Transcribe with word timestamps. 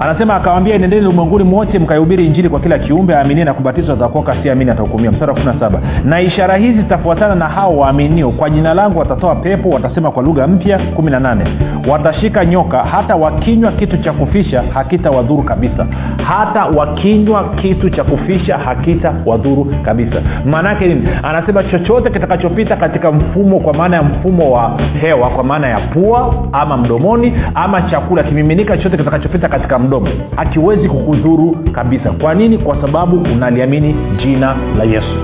anasema 0.00 0.34
akawambia 0.34 0.78
nendeni 0.78 1.06
ulimwenguni 1.06 1.44
mwote 1.44 1.78
mkaihubiri 1.78 2.26
injili 2.26 2.48
kwa 2.48 2.60
kila 2.60 2.78
kiumbe 2.78 3.14
aaminie 3.16 3.44
na 3.44 3.54
kubatizwa 3.54 3.94
atakoka 3.94 4.36
si 4.42 4.50
amini 4.50 4.70
atahukumia 4.70 5.10
mstari 5.10 5.32
wa 5.32 5.38
17 5.38 5.78
na 6.04 6.20
ishara 6.20 6.56
hizi 6.56 6.78
zitafuatana 6.78 7.34
na 7.34 7.48
hao 7.48 7.76
waaminio. 7.76 8.30
Kwa 8.30 8.50
jina 8.50 8.74
langu 8.74 8.98
watatoa 8.98 9.34
pepo 9.34 9.68
watasema 9.68 10.10
kwa 10.10 10.22
lugha 10.22 10.46
mpya. 10.46 10.80
18 10.96 11.46
watashika 11.88 12.44
nyoka 12.44 12.78
hata 12.78 13.16
wakinywa 13.16 13.72
kitu 13.72 13.96
cha 13.98 14.12
kufisha 14.12 14.62
hakita 14.74 15.10
wadhuru 15.10 15.42
kabisa. 15.42 15.86
Hata 16.24 16.64
wakinywa 16.64 17.44
kitu 17.62 17.90
cha 17.90 18.04
kufisha 18.04 18.58
hakita 18.58 19.14
wadhuru 19.26 19.74
kabisa. 19.84 20.22
Maanaake 20.44 20.86
nini? 20.86 21.08
Anasema 21.22 21.64
chochote 21.64 22.10
kitakachopita 22.10 22.76
katika 22.76 23.12
mfumo 23.12 23.60
kwa 23.60 23.74
maana 23.74 23.96
ya 23.96 24.02
mfumo 24.02 24.50
wa 24.52 24.72
hewa 25.00 25.30
kwa 25.30 25.44
maana 25.44 25.68
ya 25.68 25.78
pua 25.80 26.34
ama 26.52 26.76
mdomoni 26.76 27.32
ama 27.54 27.82
chakula 27.82 28.22
kimiminika 28.22 28.76
chochote 28.76 28.96
kitakachopita 28.96 29.48
katika 29.48 29.78
mdomo 29.78 29.89
hakiwezi 30.36 30.88
kukudhuru 30.88 31.56
kabisa. 31.72 32.12
Kwa 32.12 32.34
nini? 32.34 32.58
Kwa 32.58 32.80
sababu 32.80 33.16
unaliamini 33.32 33.94
jina 34.18 34.56
la 34.78 34.84
yesu. 34.84 35.16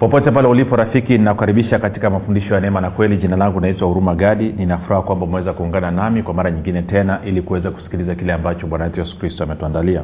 Popote 0.00 0.30
pale 0.30 0.48
ulipo 0.48 0.76
rafiki 0.76 1.18
ninakukaribisha 1.18 1.78
katika 1.78 2.10
mafundisho 2.10 2.54
ya 2.54 2.60
neema 2.60 2.80
na 2.80 2.90
kweli. 2.90 3.16
Jina 3.16 3.36
langu 3.36 3.60
naitwa 3.60 3.88
huruma 3.88 4.14
gadi. 4.14 4.54
Ninafuraha 4.58 5.02
kwamba 5.02 5.26
umeweza 5.26 5.52
kuungana 5.52 5.90
nami 5.90 6.22
kwa 6.22 6.34
mara 6.34 6.50
nyingine 6.50 6.82
tena 6.82 7.18
ili 7.24 7.42
kuweza 7.42 7.70
kusikiliza 7.70 8.14
kile 8.14 8.32
ambacho 8.32 8.66
bwana 8.66 8.84
wetu 8.84 9.00
yesu 9.00 9.18
kristo 9.18 9.44
ametuandalia. 9.44 10.02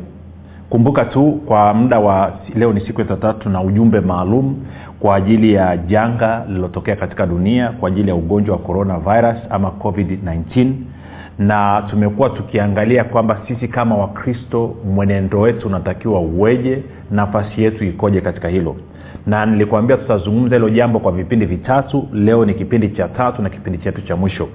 Kumbuka 0.70 1.04
tu 1.04 1.32
kwa 1.46 1.74
muda 1.74 1.98
wa 1.98 2.32
leo 2.54 2.72
ni 2.72 2.80
siku 2.80 3.00
ya 3.00 3.06
tatatu 3.06 3.48
na 3.48 3.60
ujumbe 3.62 4.00
maalum 4.00 4.56
kwa 5.00 5.16
ajili 5.16 5.52
ya 5.52 5.76
janga 5.76 6.44
lililotokea 6.48 6.96
katika 6.96 7.26
dunia 7.26 7.68
kwa 7.68 7.88
ajili 7.88 8.08
ya 8.08 8.14
ugonjwa 8.14 8.56
wa 8.56 8.62
coronavirus 8.62 9.36
ama 9.50 9.68
covid-19 9.68 10.72
na 11.38 11.82
tumekuwa 11.90 12.30
tukiangalia 12.30 13.04
kwamba 13.04 13.40
sisi 13.48 13.68
kama 13.68 13.96
wakristo 13.96 14.76
mwenendo 14.94 15.40
wetu 15.40 15.66
unatakiwa 15.66 16.20
uweje 16.20 16.82
nafasi 17.10 17.62
yetu 17.62 17.84
ikoje 17.84 18.20
katika 18.20 18.48
hilo. 18.48 18.76
Na 19.26 19.46
nilikuambia 19.46 19.96
tutazungumza 19.96 20.56
hilo 20.56 20.70
jambo 20.70 20.98
kwa 20.98 21.12
vipindi 21.12 21.46
vitatu. 21.46 22.08
Leo 22.12 22.44
ni 22.44 22.54
kipindi 22.54 22.88
cha 22.88 23.08
tatu 23.08 23.42
na 23.42 23.50
kipindi 23.50 23.78
chetu 23.78 24.00
cha 24.02 24.16
mwisho 24.16 24.48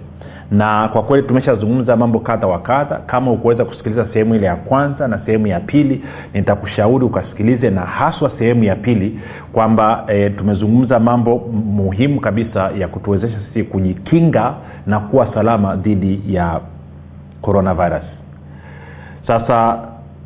na 0.51 0.87
kwa 0.87 1.03
kweli 1.03 1.27
tumeshazungumza 1.27 1.95
mambo 1.95 2.19
kadha 2.19 2.47
wa 2.47 2.59
kadha. 2.59 2.95
Kama 2.95 3.31
ukuweza 3.31 3.65
kusikiliza 3.65 4.07
sehemu 4.13 4.35
ile 4.35 4.45
ya 4.45 4.55
kwanza 4.55 5.07
na 5.07 5.19
sehemu 5.25 5.47
ya 5.47 5.59
pili 5.59 6.03
nitakushauri 6.33 7.05
ukasikilize 7.05 7.69
na 7.69 7.81
haswa 7.81 8.31
sehemu 8.39 8.63
ya 8.63 8.75
pili 8.75 9.19
kwamba 9.53 10.03
e, 10.07 10.29
tumezungumza 10.29 10.99
mambo 10.99 11.37
muhimu 11.53 12.19
kabisa 12.19 12.71
ya 12.79 12.87
kutuwezesha 12.87 13.37
sisi 13.47 13.63
kujikinga 13.63 14.53
na 14.87 14.99
kuwa 14.99 15.33
salama 15.33 15.75
dhidi 15.75 16.21
ya 16.27 16.59
coronavirus. 17.41 18.03
Sasa 19.27 19.77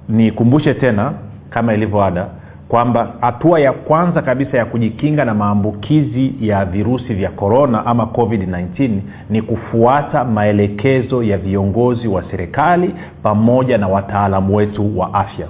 nikumbushe 0.10 0.74
tena 0.74 1.14
kama 1.50 1.74
ilivyo 1.74 2.04
ada 2.04 2.26
kwamba 2.70 3.14
hatua 3.22 3.60
ya 3.60 3.74
kwanza 3.74 4.22
kabisa 4.22 4.58
ya 4.58 4.66
kujikinga 4.66 5.26
na 5.26 5.34
maambukizi 5.34 6.34
ya 6.42 6.66
virusi 6.66 7.14
vya 7.14 7.30
korona 7.30 7.86
ama 7.86 8.04
covid-19 8.04 8.90
ni 9.30 9.42
kufuata 9.42 10.26
maelekezo 10.26 11.24
ya 11.24 11.38
viongozi 11.38 12.08
wa 12.08 12.24
serikali 12.32 12.96
pamoja 13.24 13.78
na 13.78 13.88
wataalamu 13.88 14.56
wetu 14.56 15.00
wa 15.00 15.14
afya. 15.14 15.48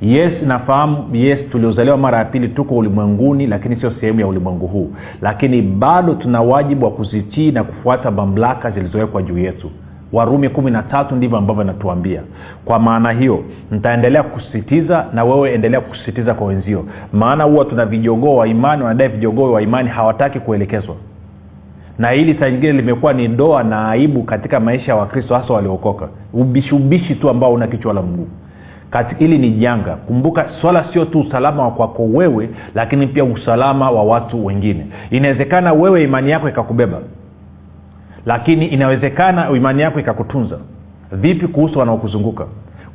Yes 0.00 0.32
nafahamu 0.46 1.08
yes 1.16 1.38
tuliozaliwa 1.50 1.96
mara 1.96 2.18
ya 2.18 2.24
pili 2.24 2.48
tuko 2.48 2.76
ulimwenguni 2.76 3.46
lakini 3.46 3.76
sio 3.76 3.90
sehemu 4.00 4.20
ya 4.20 4.26
ulimwengu 4.26 4.66
huu. 4.66 4.90
Lakini 5.22 5.62
bado 5.62 6.14
tuna 6.14 6.40
wajibu 6.42 6.84
wa 6.84 6.90
kuzitii 6.90 7.52
na 7.52 7.64
kufuata 7.64 8.10
mamlaka 8.10 8.70
zilizowekwa 8.70 9.22
juu 9.22 9.38
yetu 9.38 9.70
warumi 10.14 10.48
kumi 10.48 10.70
na 10.70 10.82
tatu 10.82 11.16
ndivyo 11.16 11.38
ambavyo 11.38 11.62
inatuambia 11.62 12.22
kwa 12.64 12.78
maana 12.78 13.10
hiyo 13.12 13.44
nitaendelea 13.70 14.22
kusisitiza 14.22 15.06
na 15.12 15.24
wewe 15.24 15.54
endelea 15.54 15.80
kusisitiza 15.80 16.34
kwa 16.34 16.46
wenzio. 16.46 16.84
Maana 17.12 17.44
huwa 17.44 17.64
tuna 17.64 17.86
vijogoo 17.86 18.36
wa 18.36 18.48
imani 18.48 18.82
wanadai 18.82 19.08
vijogoo 19.08 19.52
wa 19.52 19.62
imani 19.62 19.88
hawataki 19.88 20.40
kuelekezwa. 20.40 20.94
Na 21.98 22.10
hili 22.10 22.34
saa 22.40 22.50
nyingine 22.50 22.72
limekuwa 22.72 23.12
ni 23.12 23.28
doa 23.28 23.62
na 23.62 23.88
aibu 23.90 24.22
katika 24.22 24.60
maisha 24.60 24.92
ya 24.92 24.96
wakristo 24.98 25.34
hasa 25.34 25.54
waliokoka 25.54 26.08
ubishi 26.32 26.74
ubishi 26.74 27.14
tu 27.14 27.30
ambao 27.30 27.52
una 27.52 27.66
kichwa 27.66 27.92
la 27.94 28.02
mguu. 28.02 28.26
Hili 29.18 29.38
ni 29.38 29.50
janga. 29.50 29.96
Kumbuka 29.96 30.46
swala 30.60 30.84
sio 30.92 31.04
tu 31.04 31.20
usalama 31.20 31.62
wa 31.62 31.70
kwako 31.70 32.04
wewe 32.04 32.48
lakini 32.74 33.06
pia 33.06 33.24
usalama 33.24 33.90
wa 33.90 34.02
watu 34.04 34.46
wengine. 34.46 34.86
Inawezekana 35.10 35.72
wewe 35.72 36.02
imani 36.02 36.30
yako 36.30 36.48
ikakubeba 36.48 36.98
lakini 38.26 38.66
inawezekana 38.66 39.50
imani 39.50 39.82
yako 39.82 40.00
ikakutunza. 40.00 40.58
Vipi 41.12 41.46
kuhusu 41.46 41.78
wanaokuzunguka? 41.78 42.46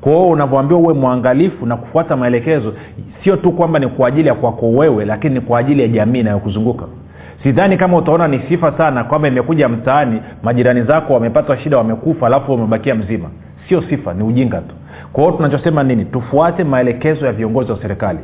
Kwao 0.02 0.30
unavyoambiwa 0.30 0.80
uwe 0.80 0.94
mwangalifu 0.94 1.66
na 1.66 1.78
kufuata 1.78 2.18
maelekezo 2.18 2.74
sio 3.24 3.36
tu 3.36 3.52
kwamba 3.52 3.80
ni 3.80 3.88
kwa 3.88 4.08
ajili 4.08 4.28
ya 4.28 4.34
kwako 4.34 4.70
wewe 4.72 5.06
lakini 5.06 5.34
ni 5.34 5.42
kwa 5.42 5.60
ajili 5.60 5.82
ya 5.82 5.88
jamii 5.88 6.20
inayokuzunguka. 6.20 6.86
Sidhani 7.44 7.78
kama 7.78 7.98
utaona 7.98 8.28
ni 8.28 8.40
sifa 8.50 8.78
sana 8.78 9.04
kwamba 9.04 9.28
imekuja 9.28 9.70
mtaani 9.70 10.22
majirani 10.44 10.82
zako 10.82 11.14
wamepatwa 11.14 11.58
shida 11.58 11.78
wamekufa 11.78 12.28
alafu 12.28 12.52
wamebakia 12.52 12.96
mzima. 12.96 13.30
Sio 13.70 13.82
sifa 13.82 14.14
ni 14.14 14.24
ujinga 14.24 14.58
tu. 14.62 14.76
Kwa 15.14 15.24
hiyo 15.24 15.36
tunachosema 15.36 15.84
nini? 15.84 16.06
Tufuate 16.06 16.64
maelekezo 16.64 17.26
ya 17.26 17.32
viongozi 17.32 17.72
wa 17.72 17.82
serikali 17.82 18.20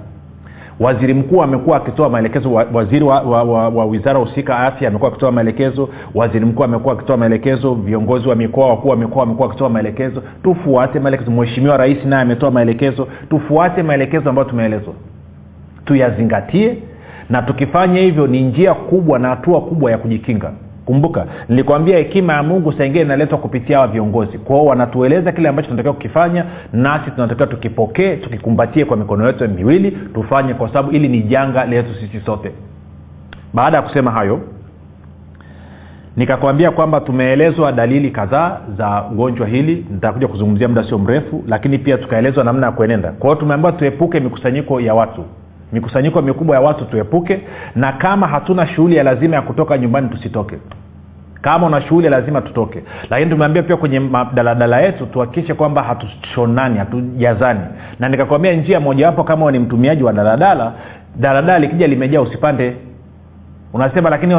waziri 0.80 1.14
mkuu 1.14 1.44
amekuwa 1.44 1.78
akitoa 1.78 2.10
maelekezo 2.10 2.54
waziri 2.54 3.06
wa, 3.06 3.22
wa, 3.22 3.44
wa, 3.44 3.70
wa 3.70 3.86
wizara 3.86 4.20
husika 4.20 4.60
afya 4.60 4.88
amekuwa 4.88 5.12
akitoa 5.12 5.32
maelekezo 5.32 5.90
waziri 6.16 6.46
mkuu 6.46 6.64
amekuwa 6.64 6.94
akitoa 6.94 7.18
maelekezo 7.18 7.74
viongozi 7.74 8.28
wa 8.30 8.36
mikoa 8.36 8.70
wakuu 8.70 8.90
wa 8.90 8.96
mikoa 8.96 9.20
wamekuwa 9.20 9.48
wakitoa 9.48 9.70
maelekezo. 9.70 10.24
Tufuate 10.44 11.00
maelekezo. 11.00 11.32
Mheshimiwa 11.32 11.78
rais 11.78 12.06
naye 12.06 12.22
ametoa 12.22 12.52
maelekezo. 12.52 13.08
Tufuate 13.30 13.84
maelekezo 13.84 14.30
ambayo 14.30 14.50
tumeelezwa. 14.50 14.94
Tuyazingatie 15.86 16.78
na 17.30 17.42
tukifanya 17.42 18.00
hivyo 18.02 18.28
ni 18.28 18.42
njia 18.42 18.74
kubwa 18.74 19.20
na 19.20 19.30
hatua 19.30 19.62
kubwa 19.62 19.92
ya 19.92 19.98
kujikinga 19.98 20.52
kumbuka 20.86 21.26
nilikwambia 21.50 21.98
hekima 21.98 22.34
ya 22.34 22.44
mungu 22.44 22.72
saingine 22.74 23.02
inaletwa 23.06 23.38
kupitia 23.38 23.76
hawa 23.78 23.88
viongozi. 23.88 24.38
Kwao 24.38 24.66
wanatueleza 24.66 25.32
kile 25.32 25.50
ambacho 25.50 25.68
tunatakiwa 25.68 25.94
kukifanya 25.94 26.46
nasi 26.74 27.12
tunatakiwa 27.12 27.48
tukipokee 27.48 28.16
tukikumbatie 28.16 28.86
kwa 28.86 28.98
mikono 28.98 29.28
yetu 29.28 29.50
miwili 29.50 29.92
tufanye 29.92 30.54
kwa 30.54 30.68
sababu 30.68 30.92
ili 30.92 31.08
ni 31.08 31.22
janga 31.22 31.66
letu 31.66 31.90
sisi 31.96 32.26
sote. 32.26 32.52
Baada 33.54 33.78
ya 33.78 33.84
kusema 33.84 34.12
hayo 34.12 34.42
nikakwambia 36.18 36.72
kwamba 36.72 37.02
tumeelezwa 37.02 37.72
dalili 37.72 38.12
kadhaa 38.12 38.60
za 38.78 39.02
gonjwa 39.16 39.48
hili. 39.48 39.86
Nitakuja 39.92 40.28
kuzungumzia 40.28 40.68
muda 40.68 40.84
sio 40.84 40.98
mrefu 41.00 41.44
lakini 41.48 41.78
pia 41.78 41.98
tukaelezwa 41.98 42.44
namna 42.44 42.66
ya 42.66 42.72
kuenenda. 42.72 43.12
Kwao 43.12 43.36
tumeambiwa 43.36 43.72
tuepuke 43.72 44.20
mikusanyiko 44.20 44.82
ya 44.82 44.94
watu 44.96 45.24
mikusanyiko 45.76 46.22
mikubwa 46.22 46.56
ya 46.56 46.62
watu 46.62 46.86
tuepuke 46.86 47.40
na 47.76 47.92
kama 47.92 48.28
hatuna 48.28 48.68
shughuli 48.68 48.96
ya 48.96 49.04
lazima 49.04 49.36
ya 49.36 49.42
kutoka 49.42 49.78
nyumbani 49.78 50.10
tusitoke. 50.10 50.56
Kama 51.42 51.68
una 51.68 51.82
shughuli 51.82 52.10
lazima 52.10 52.42
tutoke. 52.42 52.84
Lakini 53.10 53.32
tumeambia 53.32 53.64
pia 53.64 53.78
kwenye 53.78 54.02
daladala 54.34 54.82
yetu 54.82 55.06
tuhakikishe 55.06 55.54
kwamba 55.54 55.84
hatushonani 55.84 56.78
hatujazani. 56.78 57.60
Na 58.00 58.10
nikakwambia 58.10 58.54
njia 58.54 58.80
mojawapo 58.80 59.24
kama 59.24 59.52
ni 59.52 59.60
mtumiaji 59.60 60.04
wa 60.04 60.14
daladala 60.14 60.72
daladala 61.20 61.60
likija 61.60 61.88
limejaa 61.88 62.22
usipande. 62.22 62.76
Unasema 63.74 64.10
lakini 64.10 64.36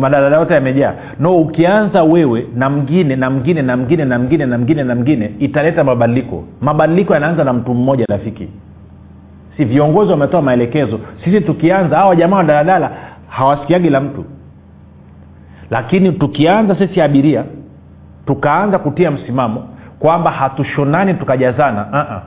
madaladala 0.00 0.36
yote 0.36 0.54
yamejaa. 0.54 0.94
No 1.20 1.36
ukianza 1.36 2.02
wewe 2.02 2.46
na 2.56 2.70
mngine 2.70 3.16
na 3.16 3.30
mngine 3.30 3.62
na 3.62 3.76
mngine 3.76 4.04
na 4.04 4.18
mngine 4.18 4.46
na 4.46 4.58
mngine 4.58 4.82
na 4.84 4.94
mngine 4.94 5.30
italeta 5.38 5.84
mabadiliko. 5.84 6.44
Mabadiliko 6.60 7.14
yanaanza 7.14 7.44
na 7.44 7.52
mtu 7.52 7.74
mmoja 7.74 8.04
rafiki 8.08 8.48
si 9.56 9.64
viongozi 9.64 10.10
wametoa 10.10 10.42
maelekezo 10.42 11.00
sisi 11.24 11.40
tukianza 11.40 11.96
hawa 11.96 12.16
jamaa 12.16 12.36
wa 12.36 12.44
daladala 12.44 12.90
hawasikiagi 13.28 13.90
la 13.90 14.00
mtu. 14.00 14.24
Lakini 15.70 16.12
tukianza 16.12 16.76
sisi 16.76 17.00
abiria 17.00 17.44
tukaanza 18.26 18.78
kutia 18.78 19.10
msimamo 19.10 19.68
kwamba 19.98 20.30
hatushonani 20.30 21.14
tukajazana 21.14 21.86
uh-uh. 21.92 22.20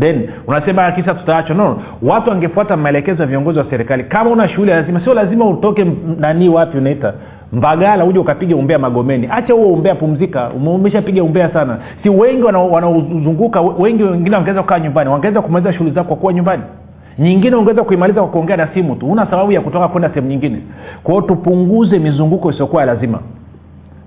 then 0.00 0.28
unasema 0.46 0.92
kisa 0.92 1.14
tutaachwa 1.14 1.56
no 1.56 1.82
watu 2.02 2.30
wangefuata 2.30 2.76
maelekezo 2.76 3.22
ya 3.22 3.28
viongozi 3.28 3.58
wa 3.58 3.64
serikali. 3.70 4.04
Kama 4.04 4.30
una 4.30 4.48
shughuli 4.48 4.70
lazima 4.70 5.00
sio 5.00 5.14
lazima 5.14 5.48
utoke 5.48 5.86
nanii 6.18 6.48
wapi 6.48 6.78
unaita 6.78 7.14
mbagala 7.52 8.04
uje 8.04 8.18
ukapiga 8.18 8.56
umbea 8.56 8.78
magomeni. 8.78 9.28
Acha 9.30 9.52
huo 9.54 9.72
umbea 9.72 9.94
pumzika. 9.94 10.50
Umeshapiga 10.50 11.22
umbea 11.22 11.48
sana. 11.52 11.78
Si 12.02 12.08
wengi 12.08 12.42
wanaozunguka 12.42 13.60
wana 13.60 13.78
wengi 13.78 14.02
wengine 14.02 14.36
wangeweza 14.36 14.62
kukaa 14.62 14.78
nyumbani 14.78 15.10
wangeweza 15.10 15.42
kumaliza 15.42 15.72
shughuli 15.72 15.90
zako 15.90 16.08
kwa 16.08 16.16
kuwa 16.16 16.32
nyumbani. 16.32 16.62
Nyingine 17.18 17.56
ungeweza 17.56 17.84
kuimaliza 17.84 18.20
kwa 18.20 18.30
kuongea 18.30 18.56
na 18.56 18.68
simu 18.74 18.96
tu. 18.96 19.06
Una 19.10 19.26
sababu 19.26 19.52
ya 19.52 19.60
kutoka 19.60 19.88
kwenda 19.88 20.08
sehemu 20.08 20.28
nyingine. 20.28 20.58
Kwa 21.02 21.14
hiyo 21.14 21.26
tupunguze 21.26 21.98
mizunguko 21.98 22.50
isiokuwa 22.50 22.84
lazima. 22.84 23.18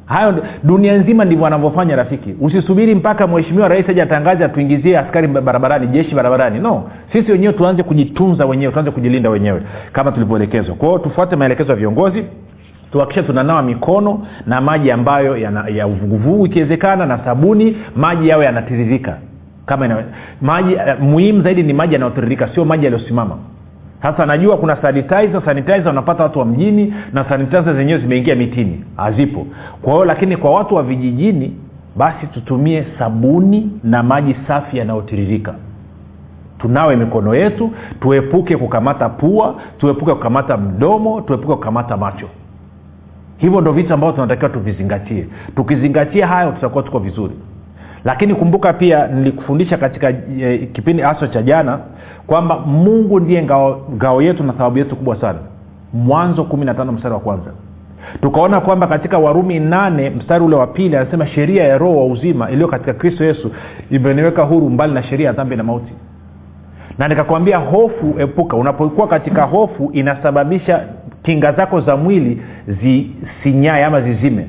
Hayo 0.06 0.36
dunia 0.64 0.98
nzima 0.98 1.26
ndivyo 1.26 1.44
wanavyofanya 1.44 1.96
rafiki. 1.96 2.36
Usisubiri 2.42 2.96
mpaka 2.96 3.28
mheshimiwa 3.28 3.68
rais 3.68 3.90
aja 3.90 4.04
atangaze 4.04 4.44
atuingizie 4.46 4.98
askari 5.00 5.28
barabarani 5.28 5.88
jeshi 5.88 6.16
barabarani. 6.16 6.60
No. 6.60 6.84
Sisi 7.12 7.32
wenyewe 7.32 7.54
tuanze 7.54 7.84
kujitunza 7.84 8.46
wenyewe 8.46 8.72
tuanze 8.74 8.92
kujilinda 8.92 9.30
wenyewe 9.30 9.62
kama 9.94 10.12
tulivyoelekezwa. 10.12 10.76
Kwao 10.76 11.00
tufuate 11.00 11.36
maelekezo 11.36 11.72
ya 11.72 11.76
viongozi 11.78 12.24
tuhakikishe 12.94 13.28
tunanawa 13.28 13.62
mikono 13.62 14.28
na 14.46 14.62
maji 14.62 14.92
ambayo 14.92 15.38
yana, 15.38 15.68
ya 15.68 15.88
uvuguvugu 15.88 16.46
ikiwezekana 16.46 17.06
na 17.06 17.18
sabuni 17.26 17.78
maji 17.96 18.30
yawe 18.30 18.46
yanatiririka. 18.46 19.18
Kama 19.66 19.86
ina, 19.86 20.04
maji 20.42 20.74
uh, 20.76 21.00
muhimu 21.02 21.42
zaidi 21.42 21.64
ni 21.64 21.74
maji 21.74 21.94
yanayotiririka 21.94 22.48
sio 22.48 22.66
maji 22.66 22.86
yaliyosimama. 22.86 23.38
Sasa 24.02 24.26
najua 24.26 24.58
kuna 24.58 24.76
sanitizer 24.82 25.42
sanitizer 25.46 25.90
unapata 25.90 26.24
watu 26.24 26.40
wa 26.40 26.46
mjini 26.46 26.94
na 27.14 27.26
sanitizer 27.30 27.76
zenyewe 27.76 28.00
zimeingia 28.00 28.36
mitini. 28.36 28.84
Hazipo. 28.98 29.48
Kwa 29.82 29.94
hiyo 29.94 30.06
lakini 30.06 30.38
kwa 30.38 30.52
watu 30.52 30.76
wa 30.76 30.84
vijijini 30.84 31.56
basi 31.96 32.28
tutumie 32.28 32.86
sabuni 33.00 33.72
na 33.84 34.04
maji 34.04 34.36
safi 34.48 34.78
yanayotiririka. 34.78 35.54
Tunawe 36.60 36.96
mikono 36.96 37.36
yetu 37.36 37.72
tuepuke 38.02 38.58
kukamata 38.58 39.10
pua 39.10 39.56
tuepuke 39.78 40.14
kukamata 40.14 40.58
mdomo 40.58 41.22
tuepuke 41.22 41.54
kukamata 41.56 41.98
macho 41.98 42.28
hivyo 43.38 43.62
ndo 43.62 43.72
vitu 43.72 43.94
ambavyo 43.94 44.16
tunatakiwa 44.16 44.50
tuvizingatie. 44.50 45.28
Tukizingatia 45.56 46.28
hayo 46.28 46.52
tutakuwa 46.52 46.84
tuko 46.84 47.00
vizuri. 47.00 47.34
Lakini 48.06 48.36
kumbuka 48.36 48.74
pia 48.74 49.08
nilikufundisha 49.08 49.78
katika 49.78 50.10
e, 50.40 50.70
kipindi 50.74 51.02
haswa 51.04 51.28
cha 51.28 51.42
jana 51.42 51.80
kwamba 52.28 52.60
mungu 52.60 53.20
ndiye 53.20 53.44
ngao, 53.44 53.82
ngao 53.96 54.22
yetu 54.22 54.44
na 54.44 54.54
sababu 54.54 54.78
yetu 54.78 54.96
kubwa 54.96 55.16
sana. 55.22 55.40
Mwanzo 55.94 56.44
kumi 56.44 56.66
na 56.66 56.74
tano 56.74 56.92
mstari 56.92 57.14
wa 57.14 57.20
kwanza. 57.20 57.52
Tukaona 58.22 58.62
kwamba 58.62 58.88
katika 58.88 59.18
warumi 59.18 59.60
nane 59.60 60.10
mstari 60.10 60.44
ule 60.44 60.56
wa 60.56 60.68
pili 60.68 60.96
anasema 60.98 61.28
sheria 61.28 61.64
ya 61.64 61.78
roho 61.78 61.98
wa 61.98 62.06
uzima 62.06 62.50
iliyo 62.52 62.68
katika 62.68 62.94
kristo 62.94 63.24
yesu 63.24 63.52
imeniweka 63.92 64.44
huru 64.44 64.70
mbali 64.70 64.94
na 64.94 65.04
sheria 65.04 65.28
ya 65.28 65.34
dhambi 65.34 65.56
na 65.56 65.64
mauti. 65.64 65.94
Na 66.98 67.08
nikakwambia 67.08 67.58
hofu 67.58 68.16
epuka. 68.18 68.58
Unapokuwa 68.58 69.08
katika 69.08 69.44
hofu 69.44 69.90
inasababisha 69.94 70.84
kinga 71.24 71.52
zako 71.52 71.82
za 71.82 71.98
mwili 71.98 72.42
zisinyae 72.68 73.86
ama 73.86 74.02
zizime. 74.02 74.48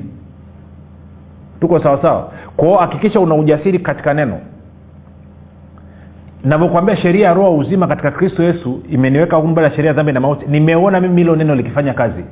Tuko 1.61 1.79
sawasawa 1.79 2.31
kwao 2.57 2.77
hakikisha 2.77 3.19
una 3.19 3.35
ujasiri 3.35 3.79
katika 3.79 4.13
neno. 4.13 4.39
Navyokwambia 6.43 6.95
sheria 6.97 7.27
ya 7.27 7.33
roho 7.33 7.57
uzima 7.57 7.87
katika 7.87 8.11
kristo 8.11 8.43
yesu 8.43 8.79
imeniweka 8.91 9.37
ya 9.61 9.71
sheria 9.71 9.93
dhambi 9.93 10.11
na 10.11 10.19
mauti. 10.19 10.45
Nimeona 10.47 11.01
mimi 11.01 11.21
hilo 11.21 11.35
neno 11.35 11.55
likifanya 11.55 11.93
kazi. 11.93 12.23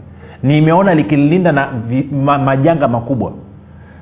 Nimeona 0.44 0.95
likilinda 0.95 1.51
na 1.51 1.68
vi, 1.88 2.10
ma, 2.24 2.38
majanga 2.38 2.88
makubwa. 2.88 3.31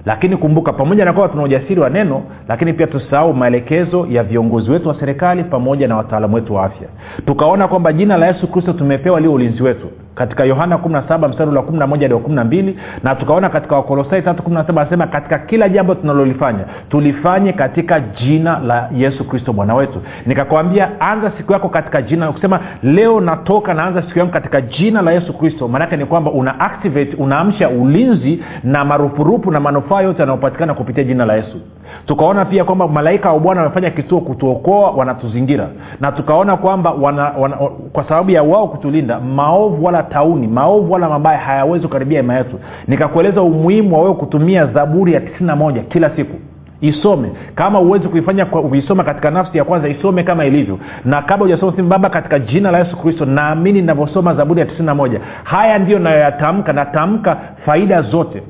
Lakini 0.06 0.38
kumbuka 0.38 0.74
pamoja 0.74 1.06
na 1.06 1.14
kwamba 1.14 1.32
tuna 1.32 1.44
ujasiri 1.44 1.82
wa 1.82 1.90
neno 1.90 2.24
lakini 2.48 2.74
pia 2.74 2.88
tusahau 2.88 3.34
maelekezo 3.34 4.08
ya 4.10 4.24
viongozi 4.24 4.72
wetu 4.72 4.90
wa 4.90 5.00
serikali 5.00 5.44
pamoja 5.44 5.88
na 5.88 5.98
wataalamu 5.98 6.36
wetu 6.36 6.54
wa 6.56 6.64
afya. 6.66 6.88
Tukaona 7.26 7.68
kwamba 7.68 7.94
jina 7.94 8.18
la 8.18 8.28
yesu 8.28 8.48
kristo 8.48 8.74
tumepewa 8.74 9.20
lio 9.20 9.34
ulinzi 9.34 9.64
wetu 9.64 9.88
katika 10.16 10.44
yohana 10.46 10.76
17 10.76 11.30
mstari 11.30 11.52
wa 11.56 11.64
11 11.64 12.02
hadi 12.02 12.14
wa 12.14 12.20
12 12.20 12.74
na 13.04 13.16
tukaona 13.16 13.50
katika 13.50 13.76
wakolosai 13.76 14.22
317 14.22 14.80
anasema 14.80 15.08
katika 15.08 15.40
kila 15.40 15.70
jambo 15.70 15.96
tunalolifanya 15.96 16.66
tulifanye 16.90 17.54
katika 17.54 18.00
jina 18.00 18.60
la 18.60 18.90
yesu 18.96 19.24
kristo 19.28 19.54
bwana 19.54 19.76
wetu. 19.76 20.02
Nikakwambia 20.26 21.02
anza 21.02 21.32
siku 21.38 21.54
yako 21.54 21.70
katika 21.70 22.02
jina 22.02 22.32
kusema 22.32 22.60
leo 22.84 23.22
natoka 23.22 23.74
naanza 23.74 24.02
siku 24.02 24.20
yangu 24.20 24.32
katika 24.32 24.62
jina 24.62 25.02
la 25.02 25.12
yesu 25.12 25.34
kristo. 25.34 25.68
Maanake 25.68 25.98
ni 25.98 26.06
kwamba 26.06 26.32
una 26.32 26.60
activate 26.60 27.16
unaamsha 27.18 27.70
ulinzi 27.70 28.44
na 28.64 28.86
marupurupu 28.86 29.52
na 29.52 29.60
manufaa 29.60 30.02
yote 30.02 30.20
yanayopatikana 30.20 30.74
kupitia 30.74 31.04
jina 31.04 31.26
la 31.26 31.36
yesu 31.36 31.58
tukaona 32.06 32.46
pia 32.46 32.64
kwamba 32.64 32.88
malaika 32.88 33.32
wa 33.34 33.40
bwana 33.40 33.62
wamefanya 33.62 33.90
kituo 33.90 34.22
kutuokoa 34.22 34.92
wanatuzingira. 34.92 35.68
Na 36.00 36.12
tukaona 36.12 36.58
kwamba 36.58 36.92
wana, 36.92 37.32
wana, 37.40 37.58
kwa 37.94 38.04
sababu 38.04 38.32
ya 38.32 38.44
wao 38.44 38.68
kutulinda 38.68 39.20
maovu 39.20 39.86
wala 39.86 40.04
tauni 40.04 40.48
maovu 40.48 40.94
wala 40.94 41.10
mabaya 41.10 41.38
hayawezi 41.40 41.88
kukaribia 41.88 42.20
ema 42.20 42.36
yetu. 42.38 42.60
Nikakueleza 42.88 43.42
umuhimu 43.42 43.96
wa 43.96 44.02
wewe 44.02 44.14
kutumia 44.14 44.66
zaburi 44.66 45.14
ya 45.14 45.20
91 45.20 45.82
kila 45.84 46.10
siku. 46.16 46.38
Isome. 46.82 47.30
Kama 47.56 47.80
uwezi 47.80 48.08
kuifanya 48.08 48.46
kuisoma 48.46 49.04
katika 49.04 49.32
nafsi 49.32 49.58
ya 49.58 49.64
kwanza 49.64 49.90
isome 49.90 50.24
kama 50.24 50.46
ilivyo. 50.46 50.80
Na 51.06 51.22
kabla 51.22 51.46
ujasoma 51.46 51.74
simu 51.76 51.88
baba 51.90 52.10
katika 52.10 52.40
jina 52.40 52.72
la 52.72 52.80
yesu 52.80 52.98
kristo 52.98 53.26
naamini 53.26 53.82
navyosoma 53.82 54.36
zaburi 54.36 54.60
ya 54.60 54.66
91 54.66 55.20
haya 55.44 55.78
ndiyo 55.80 56.00
nayoyatamka 56.00 56.74
natamka 56.74 57.38
faida 57.66 58.02
zote 58.02 58.44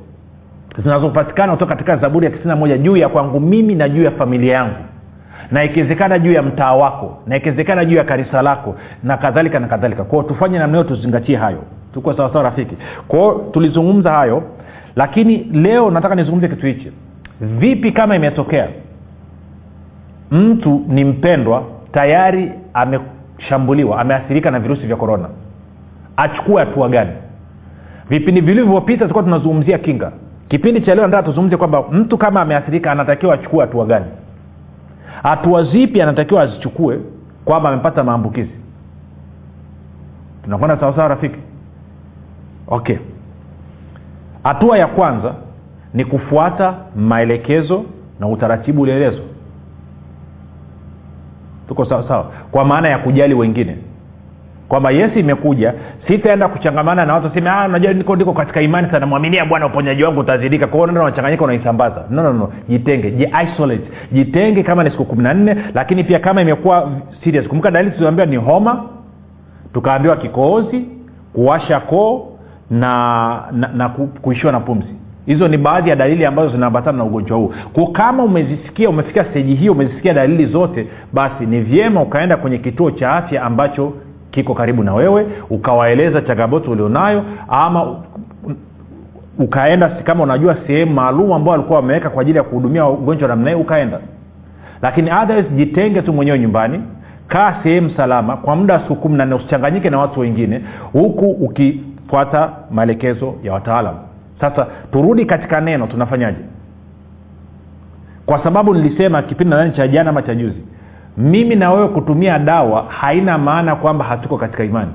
zinazopatikana 0.77 1.53
kutoka 1.53 1.75
katika 1.75 1.97
zaburi 1.97 2.25
ya 2.25 2.31
91 2.31 2.77
juu 2.77 2.97
ya 2.97 3.09
kwangu 3.09 3.39
mimi 3.39 3.75
na 3.75 3.89
juu 3.89 4.03
ya 4.03 4.11
familia 4.11 4.53
yangu. 4.53 4.75
Na 5.51 5.63
ikiwezekana 5.63 6.19
juu 6.19 6.31
ya 6.31 6.41
mtaa 6.43 6.73
wako 6.73 7.17
na 7.75 7.85
juu 7.85 7.95
ya 7.97 8.03
kanisa 8.03 8.41
lako 8.41 8.75
na 9.03 9.17
kadhalika 9.17 9.59
na 9.59 9.67
kadhalika. 9.67 10.03
Kwao 10.03 10.23
tufanye 10.23 10.59
namna 10.59 10.77
hiyo 10.77 10.89
tuzingatie 10.95 11.37
hayo. 11.37 11.63
Tuko 11.93 12.13
sawasawa 12.13 12.43
rafiki? 12.43 12.77
Kwao 13.07 13.49
tulizungumza 13.51 14.11
hayo 14.11 14.43
lakini 14.95 15.37
leo 15.37 15.91
nataka 15.91 16.15
nizungumze 16.15 16.47
kitu 16.47 16.65
hichi. 16.65 16.91
Vipi 17.41 17.91
kama 17.91 18.15
imetokea 18.15 18.67
mtu 20.31 20.85
ni 20.87 21.03
mpendwa 21.05 21.63
tayari 21.91 22.51
ameshambuliwa 22.73 23.99
ameathirika 24.01 24.51
na 24.51 24.59
virusi 24.59 24.87
vya 24.87 24.95
korona 24.95 25.29
achukue 26.17 26.59
hatua 26.65 26.89
gani? 26.89 27.11
Vipindi 28.09 28.41
vilivyopita 28.41 28.99
tulikuwa 28.99 29.23
tunazungumzia 29.23 29.77
kinga 29.77 30.11
kipindi 30.51 30.81
cha 30.81 30.95
leo 30.95 31.05
nataka 31.05 31.23
tuzungumze 31.23 31.57
kwamba 31.57 31.83
mtu 31.91 32.17
kama 32.17 32.41
ameathirika 32.41 32.91
anatakiwa 32.91 33.33
achukue 33.35 33.61
hatua 33.61 33.85
gani? 33.85 34.05
Hatua 35.23 35.63
zipi 35.63 36.01
anatakiwa 36.01 36.41
azichukue 36.41 36.99
kwamba 37.45 37.69
amepata 37.69 38.03
maambukizi? 38.03 38.51
Tunakwenda 40.43 40.77
sawasawa 40.79 41.07
rafiki? 41.07 41.39
Okay. 42.67 42.97
Hatua 44.43 44.77
ya 44.77 44.87
kwanza 44.87 45.33
ni 45.93 46.05
kufuata 46.05 46.73
maelekezo 46.95 47.83
na 48.19 48.27
utaratibu 48.27 48.81
ulielezwa. 48.81 49.25
Tuko 51.67 51.85
sawasawa 51.85 52.31
kwa 52.51 52.65
maana 52.65 52.89
ya 52.89 52.97
kujali 52.99 53.33
wengine 53.33 53.77
kwamba 54.71 54.91
yesu 54.91 55.19
imekuja 55.19 55.73
sitaenda 56.07 56.47
kuchangamana 56.47 57.05
na 57.05 57.13
watu 57.13 57.29
seme 57.33 57.49
ah, 57.49 57.67
najua 57.67 57.93
niko 57.93 58.15
ndiko 58.15 58.33
katika 58.33 58.61
imani 58.61 58.91
sana 58.91 59.05
mwaminia 59.05 59.45
bwana 59.45 59.65
uponyaji 59.65 60.03
wangu 60.03 60.19
utazidika. 60.19 60.67
Kwao 60.67 60.83
unaisambaza 61.43 62.03
no, 62.09 62.23
no, 62.23 62.33
no. 62.33 62.49
Jitenge 62.69 63.11
jiisolate 63.11 63.83
jitenge 64.11 64.63
kama 64.63 64.83
ni 64.83 64.91
siku 64.91 65.05
kumi 65.05 65.23
na 65.23 65.33
nne 65.33 65.55
lakini 65.73 66.03
pia 66.03 66.19
kama 66.19 66.41
imekuwa 66.41 66.91
serious. 67.23 67.47
Kumbuka 67.47 67.71
dalili 67.71 67.95
tuliambiwa 67.95 68.25
ni 68.27 68.35
homa 68.35 68.83
tukaambiwa 69.73 70.15
kikohozi 70.15 70.85
kuwasha 71.33 71.79
koo 71.79 72.27
na, 72.69 73.43
na, 73.51 73.67
na 73.67 73.89
kuishiwa 74.21 74.51
na 74.51 74.59
pumzi. 74.59 74.95
Hizo 75.25 75.47
ni 75.47 75.57
baadhi 75.57 75.89
ya 75.89 75.95
dalili 75.95 76.25
ambazo 76.25 76.49
zinaambatana 76.49 76.97
na 76.97 77.03
ugonjwa 77.03 77.37
huu. 77.37 77.53
Ko 77.73 77.87
kama 77.87 78.23
umezisikia 78.23 78.89
umefika 78.89 79.25
steji 79.25 79.55
hiyo 79.55 79.71
umezisikia 79.71 80.13
dalili 80.13 80.45
zote 80.45 80.87
basi 81.13 81.45
ni 81.45 81.59
vyema 81.61 82.01
ukaenda 82.01 82.37
kwenye 82.37 82.57
kituo 82.57 82.91
cha 82.91 83.11
afya 83.11 83.43
ambacho 83.43 83.93
kiko 84.31 84.53
karibu 84.53 84.83
na 84.83 84.93
wewe 84.93 85.27
ukawaeleza 85.49 86.21
changamoto 86.21 86.71
ulionayo 86.71 87.23
ama 87.47 87.95
ukaenda 89.39 89.89
kama 89.89 90.23
unajua 90.23 90.57
sehemu 90.67 90.93
maalum 90.93 91.31
ambao 91.31 91.51
walikuwa 91.51 91.79
wameweka 91.79 92.09
kwa 92.09 92.21
ajili 92.21 92.37
ya 92.37 92.43
kuhudumia 92.43 92.85
ugonjwa 92.87 93.27
namna 93.27 93.49
hii 93.49 93.55
ukaenda. 93.55 93.99
Lakini 94.81 95.11
otherwise 95.11 95.49
jitenge 95.49 96.01
tu 96.01 96.13
mwenyewe 96.13 96.39
nyumbani 96.39 96.81
kaa 97.27 97.55
sehemu 97.63 97.89
salama 97.97 98.37
kwa 98.37 98.55
muda 98.55 98.73
wa 98.73 98.79
siku 98.79 98.95
kumi 98.95 99.17
na 99.17 99.25
nne 99.25 99.35
usichanganyike 99.35 99.89
na 99.89 99.99
watu 99.99 100.19
wengine 100.19 100.61
huku 100.93 101.29
ukifuata 101.31 102.49
maelekezo 102.71 103.33
ya 103.43 103.53
wataalam 103.53 103.95
sasa 104.41 104.67
turudi 104.91 105.25
katika 105.25 105.61
neno 105.61 105.87
tunafanyaje? 105.87 106.37
Kwa 108.25 108.43
sababu 108.43 108.73
nilisema 108.73 109.21
kipindi 109.21 109.49
nadhani 109.51 109.71
cha 109.71 109.87
jana 109.87 110.09
ama 110.09 110.21
cha 110.21 110.35
juzi 110.35 110.63
mimi 111.17 111.55
na 111.55 111.71
wewe 111.71 111.87
kutumia 111.87 112.39
dawa 112.39 112.85
haina 112.89 113.37
maana 113.37 113.75
kwamba 113.75 114.05
hatuko 114.05 114.37
katika 114.37 114.63
imani. 114.63 114.91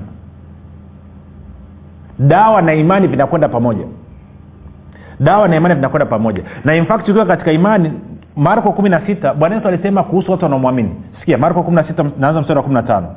Dawa 2.19 2.61
na 2.61 2.73
imani 2.73 3.07
vinakwenda 3.07 3.49
pamoja. 3.49 3.85
Dawa 5.19 5.47
na 5.47 5.55
imani 5.55 5.75
vinakwenda 5.75 6.05
pamoja. 6.05 6.43
Na 6.65 6.75
in 6.75 6.85
fact 6.85 7.09
ukiwa 7.09 7.25
katika 7.25 7.51
imani 7.51 7.91
marko 8.35 8.71
kumi 8.71 8.89
na 8.89 9.05
sita 9.05 9.33
bwana 9.33 9.55
yesu 9.55 9.67
alisema 9.67 10.03
kuhusu 10.03 10.31
watu 10.31 10.43
wanaomwamini. 10.43 10.95
Sikia 11.19 11.37
marko 11.37 11.63
kumi 11.63 11.75
na 11.75 11.83
sita 11.87 12.05
naanza 12.19 12.41
mstari 12.41 12.57
wa 12.57 12.63
kumi 12.63 12.75
na 12.75 12.83
tano 12.83 13.07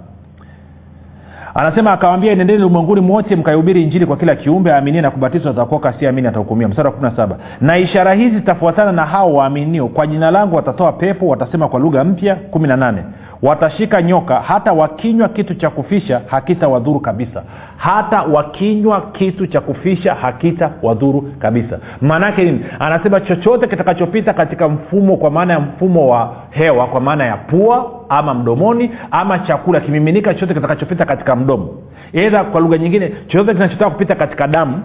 anasema 1.54 1.92
akawambia 1.92 2.34
nendeni 2.34 2.64
ulimwenguni 2.64 3.00
mwote 3.00 3.36
mkaihubiri 3.36 3.82
injili 3.82 4.06
kwa 4.06 4.16
kila 4.16 4.36
kiumbe 4.36 4.72
aaminie 4.72 5.00
na 5.00 5.10
kubatizwa 5.10 5.50
atakoka 5.50 5.92
si 5.92 6.06
amini 6.06 6.28
atahukumiwa. 6.28 6.70
Mstari 6.70 6.86
wa 6.86 6.92
kumi 6.94 7.10
na 7.10 7.16
saba. 7.16 7.36
Na 7.60 7.78
ishara 7.78 8.14
hizi 8.14 8.36
zitafuatana 8.36 8.92
na 8.92 9.06
hao 9.06 9.34
waaminio. 9.34 9.88
Kwa 9.88 10.06
jina 10.06 10.30
langu 10.30 10.56
watatoa 10.56 10.92
pepo 10.92 11.26
watasema 11.28 11.68
kwa 11.68 11.80
lugha 11.80 12.04
mpya. 12.04 12.34
Kumi 12.34 12.68
na 12.68 12.76
nane 12.76 13.04
watashika 13.42 14.02
nyoka 14.02 14.40
hata 14.40 14.72
wakinywa 14.72 15.28
kitu 15.28 15.54
cha 15.54 15.70
kufisha 15.70 16.20
hakita 16.26 16.68
wadhuru 16.68 17.00
kabisa. 17.00 17.42
Hata 17.76 18.22
wakinywa 18.22 19.00
kitu 19.00 19.46
cha 19.46 19.60
kufisha 19.60 20.14
hakita 20.14 20.70
wadhuru 20.82 21.22
kabisa. 21.38 21.78
Maanaake 22.00 22.44
nini? 22.44 22.60
Anasema 22.78 23.20
chochote 23.20 23.66
kitakachopita 23.66 24.32
katika 24.34 24.68
mfumo 24.68 25.16
kwa 25.16 25.30
maana 25.30 25.52
ya 25.52 25.60
mfumo 25.60 26.08
wa 26.08 26.34
hewa 26.50 26.86
kwa 26.86 27.00
maana 27.00 27.24
ya 27.24 27.36
pua 27.36 27.90
ama 28.08 28.34
mdomoni 28.34 28.90
ama 29.10 29.38
chakula 29.38 29.80
kimiminika 29.80 30.34
chochote 30.34 30.54
kitakachopita 30.54 31.04
katika 31.06 31.36
mdomo. 31.36 31.68
Edha 32.12 32.44
kwa 32.44 32.60
lugha 32.60 32.78
nyingine 32.78 33.08
chochote 33.26 33.52
kinachotaka 33.54 33.90
kupita 33.90 34.14
katika 34.14 34.46
damu 34.46 34.82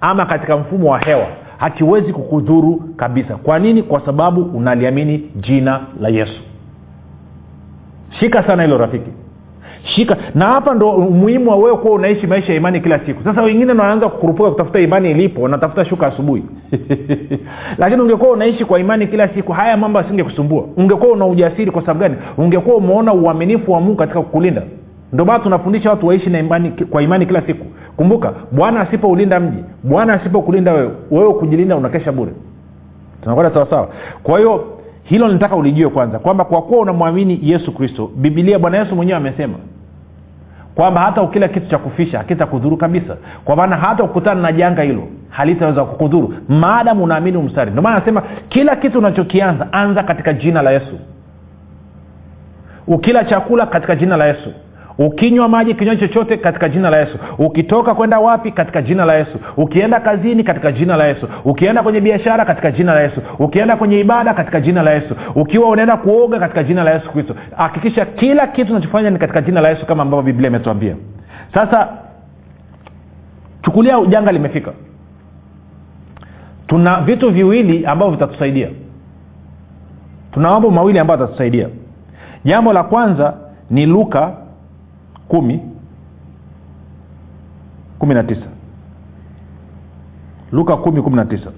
ama 0.00 0.26
katika 0.26 0.56
mfumo 0.56 0.90
wa 0.90 0.98
hewa 0.98 1.26
hakiwezi 1.58 2.12
kukudhuru 2.12 2.76
kabisa. 2.96 3.36
Kwa 3.36 3.58
nini? 3.58 3.82
Kwa 3.82 4.00
sababu 4.00 4.42
unaliamini 4.42 5.30
jina 5.36 5.80
la 6.00 6.08
yesu 6.08 6.40
shika 8.10 8.42
sana 8.46 8.62
hilo 8.62 8.78
rafiki. 8.78 9.10
Shika. 9.86 10.16
Na 10.34 10.44
hapa 10.46 10.74
ndo 10.74 10.90
umuhimu 10.90 11.50
wa 11.50 11.56
wewe 11.56 11.76
kuwa 11.76 11.94
unaishi 11.94 12.26
maisha 12.26 12.52
ya 12.52 12.58
imani 12.58 12.80
kila 12.80 12.98
siku. 13.06 13.24
Sasa 13.24 13.42
wengine 13.42 13.68
wanaanza 13.72 14.08
kukurupuka 14.08 14.50
kutafuta 14.50 14.80
imani 14.80 15.10
ilipo 15.10 15.42
wanatafuta 15.42 15.84
shuka 15.84 16.06
asubuhi. 16.06 16.42
Lakini 17.78 18.02
ungekuwa 18.02 18.30
unaishi 18.30 18.64
kwa 18.64 18.80
imani 18.80 19.06
kila 19.06 19.28
siku 19.28 19.52
haya 19.52 19.76
mambo 19.76 19.98
asingekusumbua 19.98 20.64
ungekuwa 20.76 21.12
una 21.12 21.26
ujasiri 21.26 21.70
kwa 21.70 21.82
sababu 21.82 22.00
gani? 22.00 22.14
Ungekuwa 22.38 22.76
umeona 22.76 23.12
uaminifu 23.14 23.72
wa 23.72 23.80
mungu 23.80 23.96
katika 23.96 24.22
kukulinda. 24.22 24.62
Ndio 25.12 25.24
maana 25.24 25.38
tunafundisha 25.44 25.90
watu 25.90 26.06
waishi 26.06 26.30
na 26.30 26.38
imani, 26.38 26.70
kwa 26.70 27.02
imani 27.02 27.26
kila 27.26 27.42
siku. 27.42 27.66
Kumbuka 27.96 28.32
bwana 28.52 28.80
asipoulinda 28.80 29.40
mji 29.40 29.64
bwana 29.82 30.12
asipokulinda 30.12 30.72
wewe 30.72 30.90
wewe 31.10 31.34
kujilinda 31.34 31.76
unakesha 31.76 32.12
bure. 32.12 32.32
Tunakwenda 33.22 33.54
sawasawa. 33.54 33.88
Kwa 34.22 34.38
hiyo 34.38 34.64
hilo 35.08 35.28
nitaka 35.28 35.56
ulijue 35.56 35.88
kwanza 35.90 36.18
kwamba 36.18 36.44
kwa 36.44 36.62
kuwa 36.62 36.80
unamwamini 36.80 37.38
yesu 37.42 37.72
kristo 37.74 38.10
bibilia 38.16 38.58
bwana 38.58 38.78
yesu 38.78 38.96
mwenyewe 38.96 39.18
amesema 39.18 39.54
kwamba 40.74 41.00
hata 41.00 41.22
ukila 41.22 41.48
kitu 41.48 41.66
cha 41.68 41.78
kufisha 41.78 42.18
hakitakudhuru 42.18 42.76
kabisa. 42.76 43.16
Kwa 43.44 43.56
maana 43.56 43.76
hata 43.76 44.04
ukutana 44.04 44.40
na 44.40 44.52
janga 44.52 44.82
hilo 44.82 45.08
halitaweza 45.28 45.84
kukudhuru 45.84 46.34
maadamu 46.48 47.04
unaamini 47.04 47.36
umstari 47.36 47.70
ndio 47.70 47.82
maana 47.82 47.96
anasema 47.96 48.22
kila 48.48 48.76
kitu 48.76 48.98
unachokianza 48.98 49.72
anza 49.72 50.02
katika 50.02 50.32
jina 50.32 50.62
la 50.62 50.70
yesu. 50.70 50.98
Ukila 52.86 53.24
chakula 53.24 53.66
katika 53.66 53.96
jina 53.96 54.16
la 54.16 54.26
yesu 54.26 54.50
ukinywa 54.98 55.48
maji 55.48 55.74
kinywaji 55.74 56.00
chochote 56.00 56.36
katika 56.36 56.68
jina 56.68 56.90
la 56.90 56.98
yesu. 56.98 57.18
Ukitoka 57.38 57.94
kwenda 57.94 58.18
wapi 58.20 58.50
katika 58.52 58.82
jina 58.82 59.04
la 59.04 59.14
yesu. 59.14 59.38
Ukienda 59.56 60.00
kazini 60.00 60.44
katika 60.44 60.72
jina 60.72 60.96
la 60.96 61.06
yesu. 61.06 61.28
Ukienda 61.44 61.82
kwenye 61.82 62.00
biashara 62.00 62.44
katika 62.44 62.70
jina 62.70 62.94
la 62.94 63.00
yesu. 63.00 63.20
Ukienda 63.38 63.76
kwenye 63.76 64.00
ibada 64.00 64.34
katika 64.34 64.60
jina 64.60 64.82
la 64.82 64.90
yesu. 64.90 65.14
Ukiwa 65.34 65.68
unaenda 65.70 65.96
kuoga 65.96 66.38
katika 66.38 66.62
jina 66.62 66.84
la 66.84 66.90
yesu 66.94 67.10
kristo. 67.10 67.34
Hakikisha 67.56 68.04
kila 68.06 68.46
kitu 68.46 68.72
unachofanya 68.72 69.10
ni 69.10 69.18
katika 69.18 69.40
jina 69.40 69.60
la 69.60 69.68
yesu 69.68 69.86
kama 69.86 70.02
ambavyo 70.02 70.22
biblia 70.22 70.48
imetuambia. 70.48 70.96
Sasa 71.54 71.88
chukulia 73.62 74.00
janga 74.08 74.32
limefika. 74.32 74.72
Tuna 76.66 77.00
vitu 77.00 77.30
viwili 77.30 77.86
ambavyo 77.86 78.12
vitatusaidia. 78.14 78.68
Tuna 80.32 80.50
mambo 80.50 80.70
mawili 80.70 80.98
ambayo 80.98 81.22
atatusaidia 81.24 81.68
jambo 82.44 82.72
la 82.72 82.82
kwanza 82.84 83.34
ni 83.70 83.86
luka 83.86 84.32
kumi 85.28 85.60
kumi 87.98 88.14
na 88.14 88.22
tisa. 88.24 88.46
Luka 90.52 90.76
kumi 90.76 91.02
kumi 91.02 91.16
na 91.16 91.24
tisa. 91.24 91.50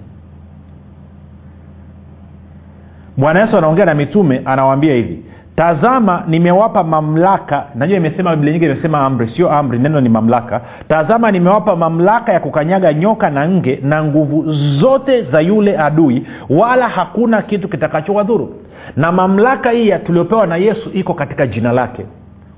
Bwana 3.17 3.39
yesu 3.39 3.57
anaongea 3.57 3.85
na 3.85 3.93
mitume 3.93 4.41
anawaambia 4.45 4.93
hivi 4.93 5.23
tazama 5.55 6.23
nimewapa 6.27 6.83
mamlaka. 6.83 7.65
Najua 7.75 7.97
imesema 7.97 8.35
biblia 8.35 8.53
nyingi 8.53 8.65
imesema 8.65 8.99
amri 9.05 9.29
sio 9.35 9.51
amri 9.51 9.79
neno 9.79 10.01
ni 10.01 10.09
mamlaka. 10.09 10.61
Tazama 10.89 11.31
nimewapa 11.31 11.75
mamlaka 11.75 12.33
ya 12.33 12.39
kukanyaga 12.39 12.93
nyoka 12.93 13.29
na 13.29 13.49
nge 13.49 13.79
na 13.83 14.03
nguvu 14.03 14.53
zote 14.79 15.23
za 15.23 15.41
yule 15.41 15.77
adui 15.77 16.27
wala 16.49 16.89
hakuna 16.89 17.41
kitu 17.41 17.67
kitakachowadhuru. 17.69 18.55
Na 18.95 19.11
mamlaka 19.11 19.71
hii 19.71 19.91
tuliopewa 20.05 20.47
na 20.47 20.55
yesu 20.55 20.89
iko 20.93 21.13
katika 21.13 21.47
jina 21.47 21.71
lake 21.71 22.05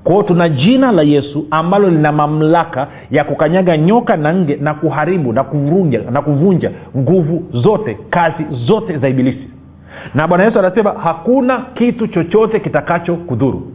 kwao 0.04 0.24
tuna 0.24 0.50
jina 0.50 0.92
la 0.92 1.02
yesu 1.02 1.48
ambalo 1.52 1.90
lina 1.90 2.12
mamlaka 2.12 2.88
ya 3.12 3.24
kukanyaga 3.24 3.78
nyoka 3.78 4.18
na 4.18 4.34
nge 4.34 4.56
na 4.56 4.74
kuharibu 4.74 5.34
na 5.34 5.44
kuvunja 5.44 6.02
na 6.12 6.22
kuvunja 6.22 6.72
nguvu 6.98 7.44
zote 7.54 7.98
kazi 8.10 8.46
zote 8.66 8.98
za 8.98 9.10
ibilisi. 9.10 9.48
Na 10.14 10.28
bwana 10.28 10.44
yesu 10.44 10.60
anasema 10.60 10.92
hakuna 11.04 11.60
kitu 11.74 12.08
chochote 12.08 12.60
kitakacho 12.60 13.16
kudhuru. 13.16 13.72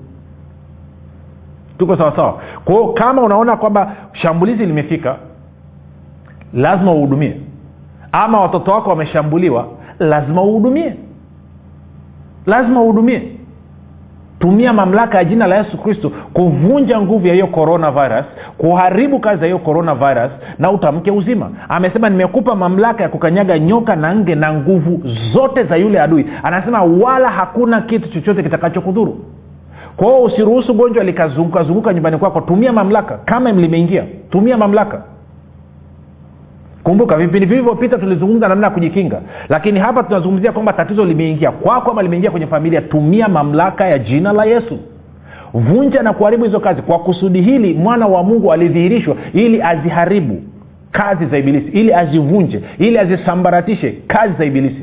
Tuko 1.79 1.97
sawasawa 1.97 2.41
kwao 2.65 2.93
kama 2.93 3.23
unaona 3.23 3.57
kwamba 3.57 3.97
shambulizi 4.13 4.67
limefika 4.67 5.17
lazima 6.55 6.93
uhudumie. 6.93 7.41
Ama 8.13 8.41
watoto 8.41 8.71
wako 8.71 8.91
wameshambuliwa 8.91 9.69
lazima 9.99 10.43
uhudumie. 10.43 10.95
Lazima 12.47 12.83
uhudumie 12.83 13.23
tumia 14.39 14.73
mamlaka 14.73 15.19
ya 15.19 15.25
jina 15.25 15.47
la 15.47 15.57
yesu 15.57 15.79
kristo 15.79 16.13
kuvunja 16.33 17.01
nguvu 17.01 17.27
ya 17.27 17.35
hiyo 17.35 17.47
coronavirus 17.47 18.25
kuharibu 18.59 19.19
kazi 19.21 19.41
ya 19.41 19.47
hiyo 19.47 19.59
coronavirus 19.59 20.31
na 20.59 20.71
utamke 20.71 21.11
uzima. 21.11 21.51
Amesema 21.69 22.09
nimekupa 22.09 22.55
mamlaka 22.55 23.03
ya 23.03 23.09
kukanyaga 23.09 23.59
nyoka 23.59 23.97
na 23.97 24.15
nge 24.17 24.35
na 24.35 24.53
nguvu 24.55 25.03
zote 25.33 25.65
za 25.65 25.77
yule 25.77 26.01
adui. 26.01 26.27
Anasema 26.43 26.83
wala 26.83 27.29
hakuna 27.31 27.81
kitu 27.81 28.09
chochote 28.09 28.43
kitakachokudhuru. 28.43 29.19
Kwa 29.97 30.07
hiyo 30.09 30.23
usiruhusu 30.23 30.75
gonjwa 30.75 31.05
likazungukazunguka 31.05 31.93
nyumbani 31.95 32.19
kwako. 32.19 32.41
Tumia 32.41 32.73
mamlaka. 32.73 33.19
Kama 33.25 33.53
limeingia 33.53 34.05
tumia 34.31 34.57
mamlaka 34.57 35.03
kumbuka 36.87 37.17
vipindi 37.17 37.47
vilivyopita 37.47 37.99
tulizungumza 37.99 38.49
namna 38.49 38.67
ya 38.67 38.73
kujikinga. 38.73 39.21
Lakini 39.49 39.79
hapa 39.81 40.03
tunazungumzia 40.03 40.53
kwamba 40.53 40.73
tatizo 40.73 41.05
limeingia 41.05 41.51
kwako 41.51 41.91
ama 41.91 42.03
limeingia 42.03 42.31
kwenye 42.31 42.47
familia. 42.47 42.81
Tumia 42.83 43.29
mamlaka 43.29 43.87
ya 43.87 43.99
jina 43.99 44.33
la 44.33 44.45
yesu. 44.45 44.79
Vunja 45.55 46.03
na 46.03 46.13
kuharibu 46.13 46.45
hizo 46.45 46.61
kazi. 46.61 46.83
Kwa 46.83 46.99
kusudi 46.99 47.43
hili 47.43 47.75
mwana 47.75 48.07
wa 48.07 48.23
mungu 48.23 48.53
alidhihirishwa 48.53 49.17
ili 49.33 49.63
aziharibu 49.63 50.43
kazi 50.93 51.27
za 51.27 51.39
ibilisi 51.39 51.69
ili 51.69 51.95
azivunje 51.95 52.63
ili 52.79 52.99
azisambaratishe 52.99 53.93
kazi 54.07 54.35
za 54.39 54.45
ibilisi. 54.45 54.83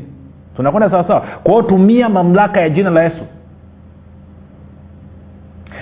Tunakwenda 0.55 0.89
sawasawa 0.89 1.21
kwao 1.43 1.61
tumia 1.61 2.09
mamlaka 2.09 2.61
ya 2.61 2.69
jina 2.69 2.89
la 2.89 3.03
yesu. 3.03 3.23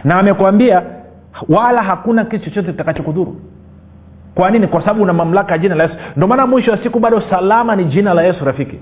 Na 0.03 0.15
amekwambia 0.19 0.81
wala 1.49 1.81
hakuna 1.83 2.25
kitu 2.25 2.43
chochote 2.45 2.71
kitakachokudhuru 2.71 3.35
kwa 4.35 4.51
nini? 4.51 4.67
Kwa 4.67 4.81
sababu 4.81 5.03
una 5.03 5.13
mamlaka 5.13 5.51
ya 5.51 5.57
jina 5.57 5.75
la 5.75 5.83
yesu. 5.83 5.95
Ndio 6.15 6.27
maana 6.27 6.47
mwisho 6.47 6.71
wa 6.71 6.77
siku 6.77 6.99
bado 6.99 7.21
salama 7.29 7.75
ni 7.75 7.85
jina 7.85 8.13
la 8.13 8.23
yesu 8.23 8.45
rafiki. 8.45 8.79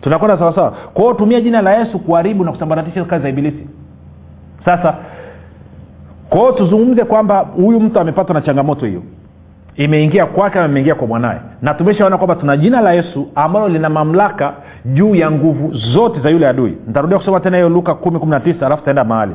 Tunakwenda 0.00 0.38
sawasawa 0.38 0.70
kwa 0.70 1.02
hiyo 1.02 1.14
tumia 1.14 1.40
jina 1.40 1.62
la 1.62 1.74
yesu 1.74 1.98
kuharibu 1.98 2.44
na 2.44 2.52
kusambaratisha 2.52 3.04
kazi 3.04 3.22
za 3.22 3.28
ibilisi. 3.28 3.66
Sasa 4.64 4.94
kwa 6.28 6.40
hiyo 6.40 6.52
tuzungumze 6.52 7.04
kwamba 7.04 7.38
huyu 7.38 7.80
mtu 7.80 8.00
amepatwa 8.00 8.34
na 8.34 8.40
changamoto 8.40 8.86
hiyo. 8.86 9.02
Imeingia 9.76 10.26
kwake 10.26 10.58
ama 10.58 10.68
imeingia 10.68 10.94
kwa 10.94 11.06
mwanaye. 11.06 11.40
Na 11.62 11.74
tumeshaona 11.74 12.16
kwamba 12.18 12.34
tuna 12.36 12.56
jina 12.56 12.80
la 12.80 12.92
yesu 12.92 13.28
ambalo 13.34 13.68
lina 13.68 13.88
mamlaka 13.90 14.52
juu 14.84 15.14
ya 15.14 15.30
nguvu 15.30 15.72
zote 15.74 16.20
za 16.20 16.30
yule 16.30 16.48
adui. 16.48 16.76
Nitarudia 16.86 17.18
kusoma 17.18 17.40
tena 17.40 17.56
hiyo 17.56 17.68
luka 17.68 17.94
kumi 17.94 18.18
kumi 18.18 18.30
na 18.30 18.40
tisa 18.40 18.66
alafu 18.66 18.84
taenda 18.84 19.04
mahali 19.04 19.32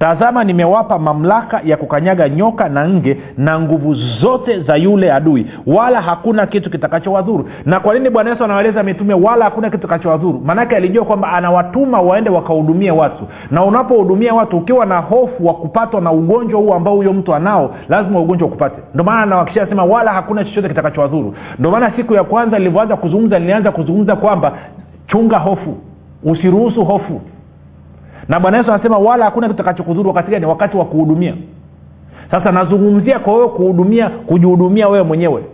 tazama 0.00 0.44
nimewapa 0.44 0.98
mamlaka 0.98 1.60
ya 1.64 1.76
kukanyaga 1.76 2.28
nyoka 2.28 2.68
na 2.68 2.88
nge 2.88 3.16
na 3.38 3.60
nguvu 3.60 3.94
zote 3.94 4.60
za 4.60 4.76
yule 4.76 5.12
adui 5.12 5.46
wala 5.66 6.00
hakuna 6.02 6.46
kitu 6.46 6.70
kitakachowadhuru. 6.70 7.48
Na 7.64 7.80
kwa 7.80 7.94
nini 7.94 8.10
bwana 8.10 8.30
yesu 8.30 8.44
anawaeleza 8.44 8.82
mitume 8.82 9.14
wala 9.14 9.44
hakuna 9.44 9.70
kitu 9.70 9.78
kitakachowadhuru? 9.80 10.40
Maanake 10.44 10.76
alijua 10.76 11.04
kwamba 11.04 11.32
anawatuma 11.32 12.00
waende 12.00 12.30
wakahudumie 12.30 12.90
watu. 12.90 13.24
Na 13.50 13.64
unapohudumia 13.64 14.34
watu 14.34 14.56
ukiwa 14.58 14.86
na 14.86 14.98
hofu 14.98 15.46
wa 15.46 15.54
kupatwa 15.54 16.00
na 16.00 16.12
ugonjwa 16.12 16.60
huu 16.60 16.74
ambao 16.74 16.94
huyo 16.94 17.12
mtu 17.12 17.34
anao 17.34 17.74
lazima 17.88 18.20
ugonjwa 18.20 18.48
ukupate. 18.48 18.76
Ndio 18.94 19.04
maana 19.04 19.22
anawakishia 19.22 19.66
sema 19.66 19.84
wala 19.84 20.12
hakuna 20.12 20.44
chochote 20.44 20.68
kitakachowadhuru. 20.68 21.34
Ndio 21.58 21.70
maana 21.70 21.92
siku 21.96 22.14
ya 22.14 22.24
kwanza 22.24 22.58
nilivyoanza 22.58 22.96
kuzungumza 22.96 23.38
nilianza 23.38 23.72
kuzungumza 23.72 24.16
kwamba 24.16 24.52
chunga 25.06 25.38
hofu. 25.38 25.76
Usiruhusu 26.24 26.84
hofu 26.84 27.20
na 28.28 28.40
bwana 28.40 28.56
yesu 28.58 28.72
anasema 28.72 28.98
wala 28.98 29.24
hakuna 29.24 29.46
kitu 29.48 29.56
takachokudhuru 29.56 30.08
wakati 30.08 30.30
gani? 30.30 30.46
Wakati 30.46 30.76
wa 30.76 30.84
kuhudumia. 30.84 31.34
Sasa 32.30 32.52
nazungumzia 32.52 33.18
kwa 33.18 33.34
wewe 33.34 33.48
kuhudumia 33.48 34.08
kujihudumia 34.10 34.88
wewe 34.88 35.04
mwenyewe. 35.04 35.44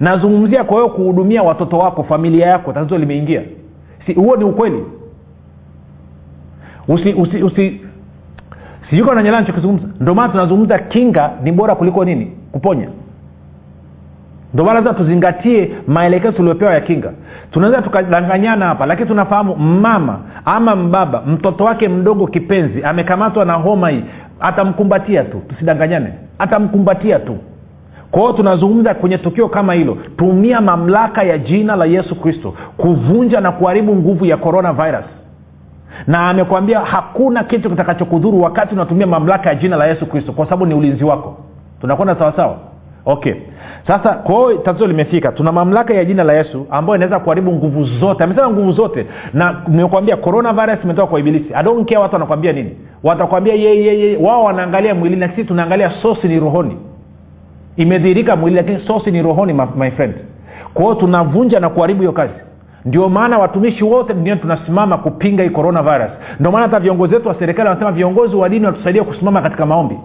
Nazungumzia 0.00 0.64
kwa 0.64 0.76
wewe 0.76 0.88
kuhudumia 0.88 1.42
watoto 1.42 1.78
wako 1.78 2.02
familia 2.02 2.46
yako 2.46 2.72
tatizo 2.72 2.98
limeingia. 2.98 3.42
Si 4.06 4.12
huo 4.14 4.36
ni 4.36 4.44
ukweli. 4.44 4.84
Usi 6.88 7.12
usi 7.14 7.42
usi 7.42 7.80
sijuko 8.90 9.14
nanyelaa 9.14 9.40
nichokizungumza 9.40 9.86
ndio 10.00 10.14
maana 10.14 10.28
tunazungumza 10.32 10.78
kinga 10.78 11.30
ni 11.42 11.52
bora 11.52 11.74
kuliko 11.74 12.04
nini? 12.04 12.32
Kuponya 12.52 12.88
ndio 14.54 14.64
maana 14.64 14.94
tuzingatie 14.94 15.70
maelekezo 15.86 16.32
tuliopewa 16.32 16.74
ya 16.74 16.80
kinga. 16.80 17.12
Tunaweza 17.50 17.82
tukadanganyana 17.82 18.66
hapa 18.66 18.86
lakini 18.86 19.08
tunafahamu 19.08 19.56
mama 19.56 20.18
ama 20.44 20.76
mbaba 20.76 21.22
mtoto 21.26 21.64
wake 21.64 21.88
mdogo 21.88 22.26
kipenzi 22.26 22.82
amekamatwa 22.84 23.44
na 23.44 23.52
homa 23.52 23.88
hii 23.90 24.04
atamkumbatia 24.40 25.24
tu. 25.24 25.42
Tusidanganyane 25.48 26.12
atamkumbatia 26.38 27.18
tu. 27.18 27.36
Kwa 28.10 28.32
tunazungumza 28.32 28.94
kwenye 28.94 29.18
tukio 29.18 29.48
kama 29.48 29.74
hilo. 29.74 29.98
Tumia 30.16 30.60
mamlaka 30.60 31.22
ya 31.22 31.38
jina 31.38 31.76
la 31.76 31.84
yesu 31.84 32.14
kristo 32.14 32.54
kuvunja 32.76 33.40
na 33.40 33.52
kuharibu 33.52 33.96
nguvu 33.96 34.24
ya 34.24 34.36
coronavirus. 34.36 35.04
Na 36.06 36.28
amekwambia 36.28 36.80
hakuna 36.80 37.44
kitu 37.44 37.70
kitakachokudhuru 37.70 38.42
wakati 38.42 38.74
unatumia 38.74 39.06
mamlaka 39.06 39.48
ya 39.48 39.54
jina 39.54 39.76
la 39.76 39.86
yesu 39.86 40.06
kristo 40.06 40.32
kwa 40.32 40.44
sababu 40.46 40.66
ni 40.66 40.74
ulinzi 40.74 41.04
wako. 41.04 41.36
Tunakwenda 41.80 42.14
sawasawa 42.16 42.56
okay. 43.06 43.34
Sasa 43.86 44.12
kwa 44.14 44.54
tatizo 44.54 44.86
limefika. 44.86 45.32
Tuna 45.32 45.52
mamlaka 45.52 45.94
ya 45.94 46.04
jina 46.04 46.24
la 46.24 46.32
yesu 46.32 46.66
ambayo 46.70 46.96
inaweza 46.96 47.18
kuharibu 47.18 47.52
nguvu 47.52 47.84
zote. 47.84 48.24
Amesema 48.24 48.50
nguvu 48.50 48.72
zote. 48.72 49.06
Na 49.34 49.62
nimekwambia 49.68 50.16
coronavirus 50.16 50.84
imetoka 50.84 51.06
kwa 51.06 51.20
ibilisi. 51.20 51.54
Adonkia 51.54 52.00
watu 52.00 52.14
wanakwambia 52.14 52.52
nini. 52.52 52.76
Watakwambia 53.02 53.54
yeyeye 53.54 54.16
wao 54.16 54.44
wanaangalia 54.44 54.94
mwilini 54.94 55.20
na 55.20 55.28
sisi 55.28 55.44
tunaangalia 55.44 55.90
sosi 56.02 56.28
ni 56.28 56.40
rohoni. 56.40 56.76
Imedhihirika 57.76 58.36
mwili 58.36 58.56
lakini 58.56 58.80
sosi 58.86 59.10
ni 59.10 59.22
rohoni 59.22 59.52
my, 59.76 59.90
friend. 59.90 60.14
Kwa 60.74 60.94
tunavunja 60.94 61.60
na 61.60 61.68
kuharibu 61.68 62.00
hiyo 62.00 62.12
kazi. 62.12 62.34
Ndio 62.84 63.08
maana 63.08 63.38
watumishi 63.38 63.84
wote 63.84 64.14
duniani 64.14 64.40
tunasimama 64.40 64.98
kupinga 64.98 65.42
hii 65.42 65.50
coronavirus. 65.50 66.10
Ndio 66.40 66.52
maana 66.52 66.66
hata 66.66 66.80
viongozi 66.80 67.14
wetu 67.14 67.28
wa 67.28 67.34
serikali 67.34 67.68
wanasema 67.68 67.92
viongozi 67.92 68.36
wa 68.36 68.48
dini 68.48 68.66
watusaidie 68.66 69.02
kusimama 69.02 69.42
katika 69.42 69.66
maombi 69.66 69.98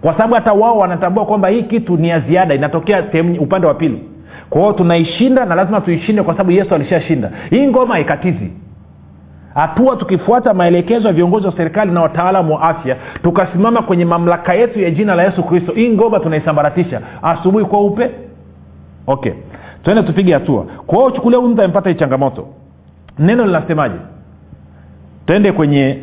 kwa 0.00 0.12
sababu 0.12 0.34
hata 0.34 0.52
wao 0.52 0.78
wanatambua 0.78 1.26
kwamba 1.26 1.48
hii 1.48 1.62
kitu 1.62 1.96
ni 1.96 2.08
ya 2.08 2.20
ziada 2.20 2.54
inatokea 2.54 3.04
upande 3.40 3.66
wa 3.66 3.74
pili. 3.74 4.04
Kwa 4.50 4.60
hiyo 4.60 4.72
tunaishinda 4.72 5.44
na 5.44 5.54
lazima 5.54 5.80
tuishinde 5.80 6.22
kwa 6.22 6.34
sababu 6.34 6.50
yesu 6.50 6.74
alishashinda. 6.74 7.30
Hii 7.50 7.66
ngoma 7.66 7.94
haikatizi. 7.94 8.52
Hatua 9.54 9.96
tukifuata 9.96 10.54
maelekezo 10.54 11.08
ya 11.08 11.14
viongozi 11.14 11.46
wa 11.46 11.52
serikali 11.56 11.90
na 11.92 12.00
wataalamu 12.02 12.54
wa 12.54 12.62
afya 12.62 12.96
tukasimama 13.22 13.82
kwenye 13.82 14.04
mamlaka 14.04 14.54
yetu 14.54 14.80
ya 14.80 14.90
jina 14.90 15.14
la 15.14 15.22
yesu 15.22 15.42
kristo 15.42 15.72
hii 15.72 15.88
ngoma 15.90 16.20
tunaisambaratisha. 16.20 17.00
Asubuhi 17.22 17.64
kwa 17.64 17.80
upe. 17.80 18.10
Okay. 19.06 19.32
Tuende 19.82 20.02
tupige 20.02 20.32
hatua. 20.34 20.64
Kwa 20.86 20.98
hiyo 20.98 21.10
chukulia 21.10 21.38
huyu 21.38 21.50
mtu 21.50 21.62
amepata 21.62 21.88
hii 21.90 21.94
changamoto. 21.96 22.46
Neno 23.18 23.46
linasemaje? 23.46 23.94
Twende 25.26 25.52
kwenye 25.52 25.98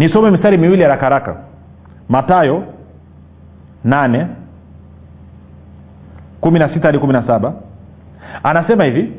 nisome 0.00 0.30
mistari 0.30 0.58
miwili 0.58 0.82
haraka 0.82 1.02
haraka. 1.02 1.36
Matayo 2.08 2.62
nane 3.84 4.26
kumi 6.40 6.58
na 6.58 6.68
sita 6.74 6.88
hadi 6.88 6.98
kumi 6.98 7.12
na 7.12 7.22
saba. 7.26 7.52
Anasema 8.42 8.84
hivi 8.84 9.12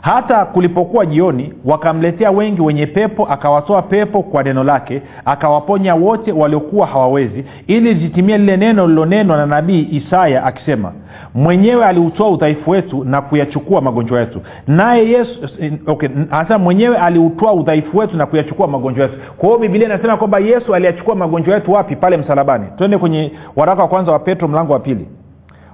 hata 0.00 0.44
kulipokuwa 0.44 1.06
jioni 1.06 1.54
wakamletea 1.64 2.30
wengi 2.30 2.60
wenye 2.62 2.86
pepo 2.86 3.26
akawatoa 3.26 3.82
pepo 3.82 4.22
kwa 4.22 4.42
neno 4.42 4.64
lake 4.64 5.02
akawaponya 5.24 5.94
wote 5.94 6.32
waliokuwa 6.32 6.86
hawawezi 6.86 7.44
ili 7.66 7.94
litimie 7.94 8.38
lile 8.38 8.56
neno 8.56 8.86
lilonenwa 8.86 9.36
na 9.36 9.46
nabii 9.46 9.88
isaya 9.90 10.44
akisema 10.44 10.92
mwenyewe 11.34 11.84
aliutoa 11.84 12.30
udhaifu 12.30 12.70
wetu 12.70 13.04
na 13.04 13.22
kuyachukua 13.22 13.80
magonjwa 13.80 14.20
yetu. 14.20 14.40
Naye 14.66 15.08
yesu 15.10 15.48
okay, 15.86 16.08
anasema 16.30 16.58
mwenyewe 16.58 16.96
aliutoa 16.96 17.52
udhaifu 17.52 17.98
wetu 17.98 18.16
na 18.16 18.26
kuyachukua 18.26 18.66
magonjwa 18.68 19.02
yetu. 19.06 19.18
Kwa 19.38 19.48
hiyo 19.48 19.58
bibilia 19.60 19.86
inasema 19.86 20.16
kwamba 20.16 20.38
yesu 20.38 20.74
aliyachukua 20.74 21.14
magonjwa 21.14 21.54
yetu 21.54 21.72
wapi? 21.72 21.96
Pale 21.96 22.16
msalabani. 22.16 22.66
Twende 22.78 22.98
kwenye 22.98 23.32
waraka 23.56 23.82
wa 23.82 23.88
kwanza 23.88 24.12
wa 24.12 24.18
petro 24.18 24.48
mlango 24.48 24.72
wa 24.72 24.80
pili. 24.80 25.08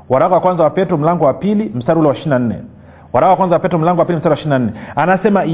Waraka 0.09 0.35
wa 0.35 0.41
kwanza 0.41 0.62
wa 0.65 0.71
petro 0.71 0.97
mlango 0.99 1.25
wa 1.25 1.35
pili 1.35 1.73
mstari 1.75 1.99
ule 2.00 2.09
wa 2.09 2.15
ishiri 2.15 2.31
na 2.31 2.38
nne. 2.38 2.55
Waraka 3.12 3.31
wa 3.31 3.37
kwanza 3.37 3.55
wa 3.57 3.61
petro 3.61 3.79
mlango 3.79 4.00
wa 4.00 4.05
pili 4.07 4.17
mstari 4.19 4.31
wa 4.33 4.37
ishiri 4.38 4.50
na 4.50 4.59
nne. 4.59 4.73
Anasema 4.97 5.45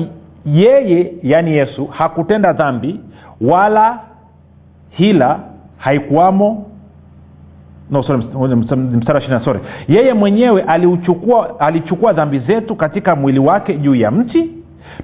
yeye 0.47 1.13
yaani 1.23 1.57
yesu 1.57 1.87
hakutenda 1.87 2.53
dhambi 2.53 3.01
wala 3.41 3.99
hila 4.91 5.39
haikuwamo 5.79 6.67
no, 7.91 8.03
sorry, 8.03 8.25
mstari 8.97 9.45
sorry. 9.45 9.61
Yeye 9.89 10.15
mwenyewe 10.15 10.63
aliuchukua 10.63 11.61
alichukua 11.61 12.13
dhambi 12.13 12.39
zetu 12.39 12.77
katika 12.77 13.17
mwili 13.17 13.39
wake 13.39 13.75
juu 13.75 13.95
ya 13.95 14.11
mti. 14.11 14.51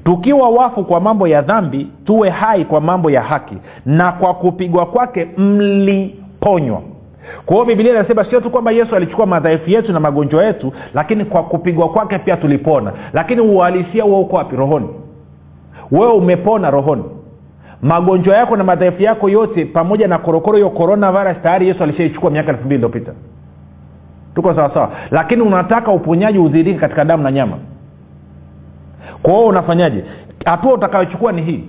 Tukiwa 0.04 0.48
wafu 0.48 0.84
kwa 0.84 1.00
mambo 1.00 1.28
ya 1.28 1.42
dhambi 1.42 1.88
tuwe 2.04 2.30
hai 2.30 2.64
kwa 2.64 2.80
mambo 2.80 3.10
ya 3.10 3.22
haki. 3.22 3.56
Na 3.86 4.12
kwa 4.12 4.34
kupigwa 4.34 4.86
kwake 4.86 5.28
mliponywa. 5.36 6.82
Kwa 7.46 7.54
hiyo 7.56 7.66
bibilia 7.66 7.92
inasema 7.92 8.24
sio 8.24 8.40
tu 8.40 8.50
kwamba 8.50 8.70
yesu 8.70 8.96
alichukua 8.96 9.26
madhaifu 9.26 9.70
yetu 9.70 9.92
na 9.92 10.00
magonjwa 10.00 10.44
yetu 10.44 10.72
lakini 10.94 11.24
kwa 11.24 11.42
kupigwa 11.42 11.88
kwake 11.88 12.18
pia 12.18 12.36
tulipona. 12.36 12.92
Lakini 13.12 13.40
uhalisia 13.40 14.04
huo 14.04 14.20
uko 14.20 14.36
wapi? 14.36 14.56
Rohoni. 14.56 14.88
Wewe 15.90 16.12
umepona 16.12 16.70
rohoni 16.70 17.04
magonjwa 17.82 18.36
yako 18.36 18.56
na 18.56 18.64
madhaifu 18.64 19.02
yako 19.02 19.28
yote 19.28 19.64
pamoja 19.64 20.08
na 20.08 20.18
korokoro 20.18 20.56
hiyo 20.56 20.70
coronavirus 20.70 21.42
tayari 21.42 21.68
yesu 21.68 21.82
alishaichukua 21.82 22.30
miaka 22.30 22.50
elfu 22.50 22.60
mbili 22.64 22.74
iliyopita. 22.74 23.12
Tuko 24.34 24.54
sawasawa 24.54 24.90
lakini 25.10 25.42
unataka 25.42 25.92
uponyaji 25.92 26.38
udhiriki 26.38 26.80
katika 26.80 27.04
damu 27.04 27.22
na 27.22 27.32
nyama. 27.32 27.56
Kwa 29.22 29.32
hiyo 29.34 29.46
unafanyaje? 29.46 30.04
Hatua 30.44 30.72
utakayochukua 30.74 31.32
ni 31.32 31.42
hii. 31.42 31.64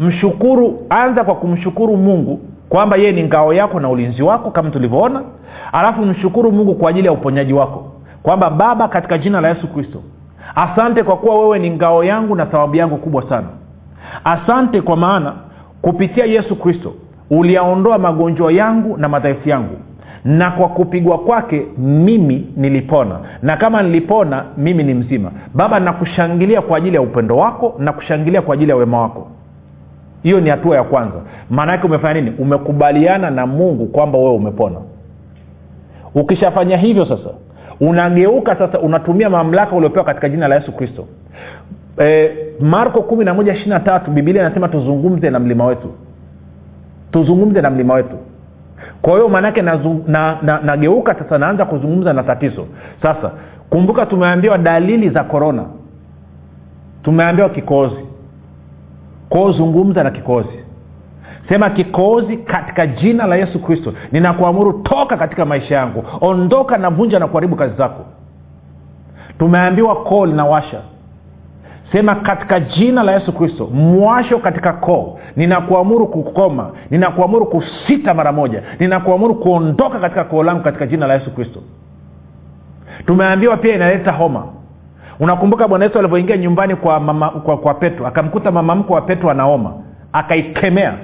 Mshukuru 0.00 0.86
anza 0.90 1.24
kwa 1.24 1.34
kumshukuru 1.34 1.96
mungu 1.96 2.40
kwamba 2.68 2.96
yeye 2.96 3.12
ni 3.12 3.22
ngao 3.24 3.52
yako 3.54 3.80
na 3.80 3.88
ulinzi 3.88 4.22
wako 4.22 4.50
kama 4.50 4.70
tulivyoona. 4.70 5.22
Alafu 5.72 6.02
mshukuru 6.02 6.52
mungu 6.52 6.74
kwa 6.74 6.90
ajili 6.90 7.06
ya 7.06 7.12
uponyaji 7.12 7.52
wako. 7.52 7.92
Kwamba 8.22 8.50
baba 8.50 8.88
katika 8.88 9.18
jina 9.18 9.40
la 9.40 9.48
yesu 9.48 9.68
kristo 9.68 10.02
asante 10.54 11.02
kwa 11.02 11.16
kuwa 11.16 11.38
wewe 11.40 11.58
ni 11.58 11.70
ngao 11.70 12.04
yangu 12.04 12.34
na 12.34 12.46
thawabu 12.46 12.76
yangu 12.76 12.96
kubwa 12.96 13.28
sana 13.28 13.46
asante 14.24 14.80
kwa 14.80 14.96
maana 14.96 15.32
kupitia 15.82 16.24
yesu 16.24 16.56
kristo 16.56 16.94
uliyaondoa 17.30 17.98
magonjwa 17.98 18.52
yangu 18.52 18.96
na 18.96 19.08
madhaifu 19.08 19.48
yangu. 19.48 19.76
Na 20.24 20.50
kwa 20.50 20.68
kupigwa 20.68 21.18
kwake 21.18 21.66
mimi 21.78 22.46
nilipona. 22.56 23.18
Na 23.42 23.56
kama 23.56 23.82
nilipona 23.82 24.44
mimi 24.56 24.82
ni 24.84 24.94
mzima. 24.94 25.30
Baba 25.54 25.80
nakushangilia 25.80 26.62
kwa 26.62 26.76
ajili 26.78 26.94
ya 26.96 27.02
upendo 27.02 27.36
wako 27.36 27.74
na 27.78 27.92
kushangilia 27.92 28.42
kwa 28.42 28.54
ajili 28.54 28.70
ya 28.70 28.76
wema 28.76 29.00
wako. 29.00 29.28
Hiyo 30.22 30.40
ni 30.40 30.50
hatua 30.50 30.76
ya 30.76 30.84
kwanza. 30.84 31.16
Maana 31.50 31.72
yake 31.72 31.86
umefanya 31.86 32.20
nini? 32.20 32.36
Umekubaliana 32.38 33.30
na 33.30 33.46
mungu 33.46 33.86
kwamba 33.86 34.18
wewe 34.18 34.30
umepona. 34.34 34.76
Ukishafanya 36.14 36.76
hivyo 36.76 37.06
sasa 37.06 37.30
unageuka 37.80 38.56
sasa 38.56 38.78
unatumia 38.80 39.30
mamlaka 39.30 39.76
uliopewa 39.76 40.04
katika 40.04 40.28
jina 40.28 40.48
la 40.48 40.54
yesu 40.54 40.72
kristo. 40.72 41.04
E, 42.02 42.30
marko 42.60 43.02
kumi 43.02 43.24
na 43.24 43.34
moja 43.34 43.52
ishiri 43.52 43.70
na 43.70 43.80
tatu 43.80 44.10
bibilia 44.10 44.42
inasema 44.42 44.68
tuzungumze 44.68 45.30
na 45.30 45.38
mlima 45.38 45.64
wetu. 45.66 45.90
Tuzungumze 47.12 47.60
na 47.60 47.70
mlima 47.70 47.94
wetu. 47.94 48.16
Kwa 49.02 49.12
hiyo 49.12 49.28
maanaake 49.28 49.62
nageuka 49.62 50.12
na, 50.12 50.38
na, 50.42 51.14
na 51.14 51.14
sasa 51.18 51.38
naanza 51.38 51.64
kuzungumza 51.64 52.12
na 52.12 52.22
tatizo. 52.22 52.66
Sasa 53.02 53.30
kumbuka 53.70 54.06
tumeambiwa 54.06 54.58
dalili 54.58 55.10
za 55.10 55.24
korona 55.24 55.64
tumeambiwa 57.02 57.48
kikozi 57.48 58.06
kwao 59.28 59.52
zungumza 59.52 60.04
na 60.04 60.10
kikozi 60.10 60.64
sema 61.48 61.70
kikozi 61.70 62.36
katika 62.36 62.86
jina 62.86 63.26
la 63.26 63.36
yesu 63.36 63.58
kristo. 63.58 63.92
Ninakuamuru 64.12 64.72
toka 64.72 65.16
katika 65.16 65.44
maisha 65.44 65.74
yangu. 65.74 66.04
Ondoka 66.20 66.78
na 66.78 66.90
vunja 66.90 67.18
na 67.18 67.26
kuharibu 67.26 67.56
kazi 67.56 67.76
zako. 67.76 68.04
Tumeambiwa 69.38 69.96
koo 70.04 70.26
linawasha 70.26 70.80
sema 71.92 72.14
katika 72.14 72.60
jina 72.60 73.02
la 73.02 73.12
yesu 73.12 73.32
kristo 73.32 73.66
mwasho 73.66 74.38
katika 74.38 74.72
koo. 74.72 75.18
Ninakuamuru 75.36 76.06
kukoma 76.06 76.70
ninakuamuru 76.90 77.46
kusita 77.46 78.14
mara 78.14 78.32
moja 78.32 78.62
ninakuamuru 78.78 79.34
kuondoka 79.34 79.98
katika 79.98 80.24
koo 80.24 80.42
langu 80.42 80.62
katika 80.62 80.86
jina 80.86 81.06
la 81.06 81.14
yesu 81.14 81.30
kristo. 81.34 81.60
Tumeambiwa 83.06 83.56
pia 83.56 83.74
inaleta 83.74 84.12
homa. 84.12 84.44
Unakumbuka 85.20 85.68
bwana 85.68 85.84
yesu 85.84 85.98
alivyoingia 85.98 86.36
nyumbani 86.36 86.76
kwa, 86.76 87.00
mama, 87.00 87.30
kwa, 87.30 87.56
kwa 87.58 87.74
petro 87.74 88.06
akamkuta 88.06 88.50
mama 88.50 88.74
mko 88.74 88.92
wa 88.94 89.00
petro 89.00 89.30
anaoma 89.30 89.72
akaikemea 90.12 90.94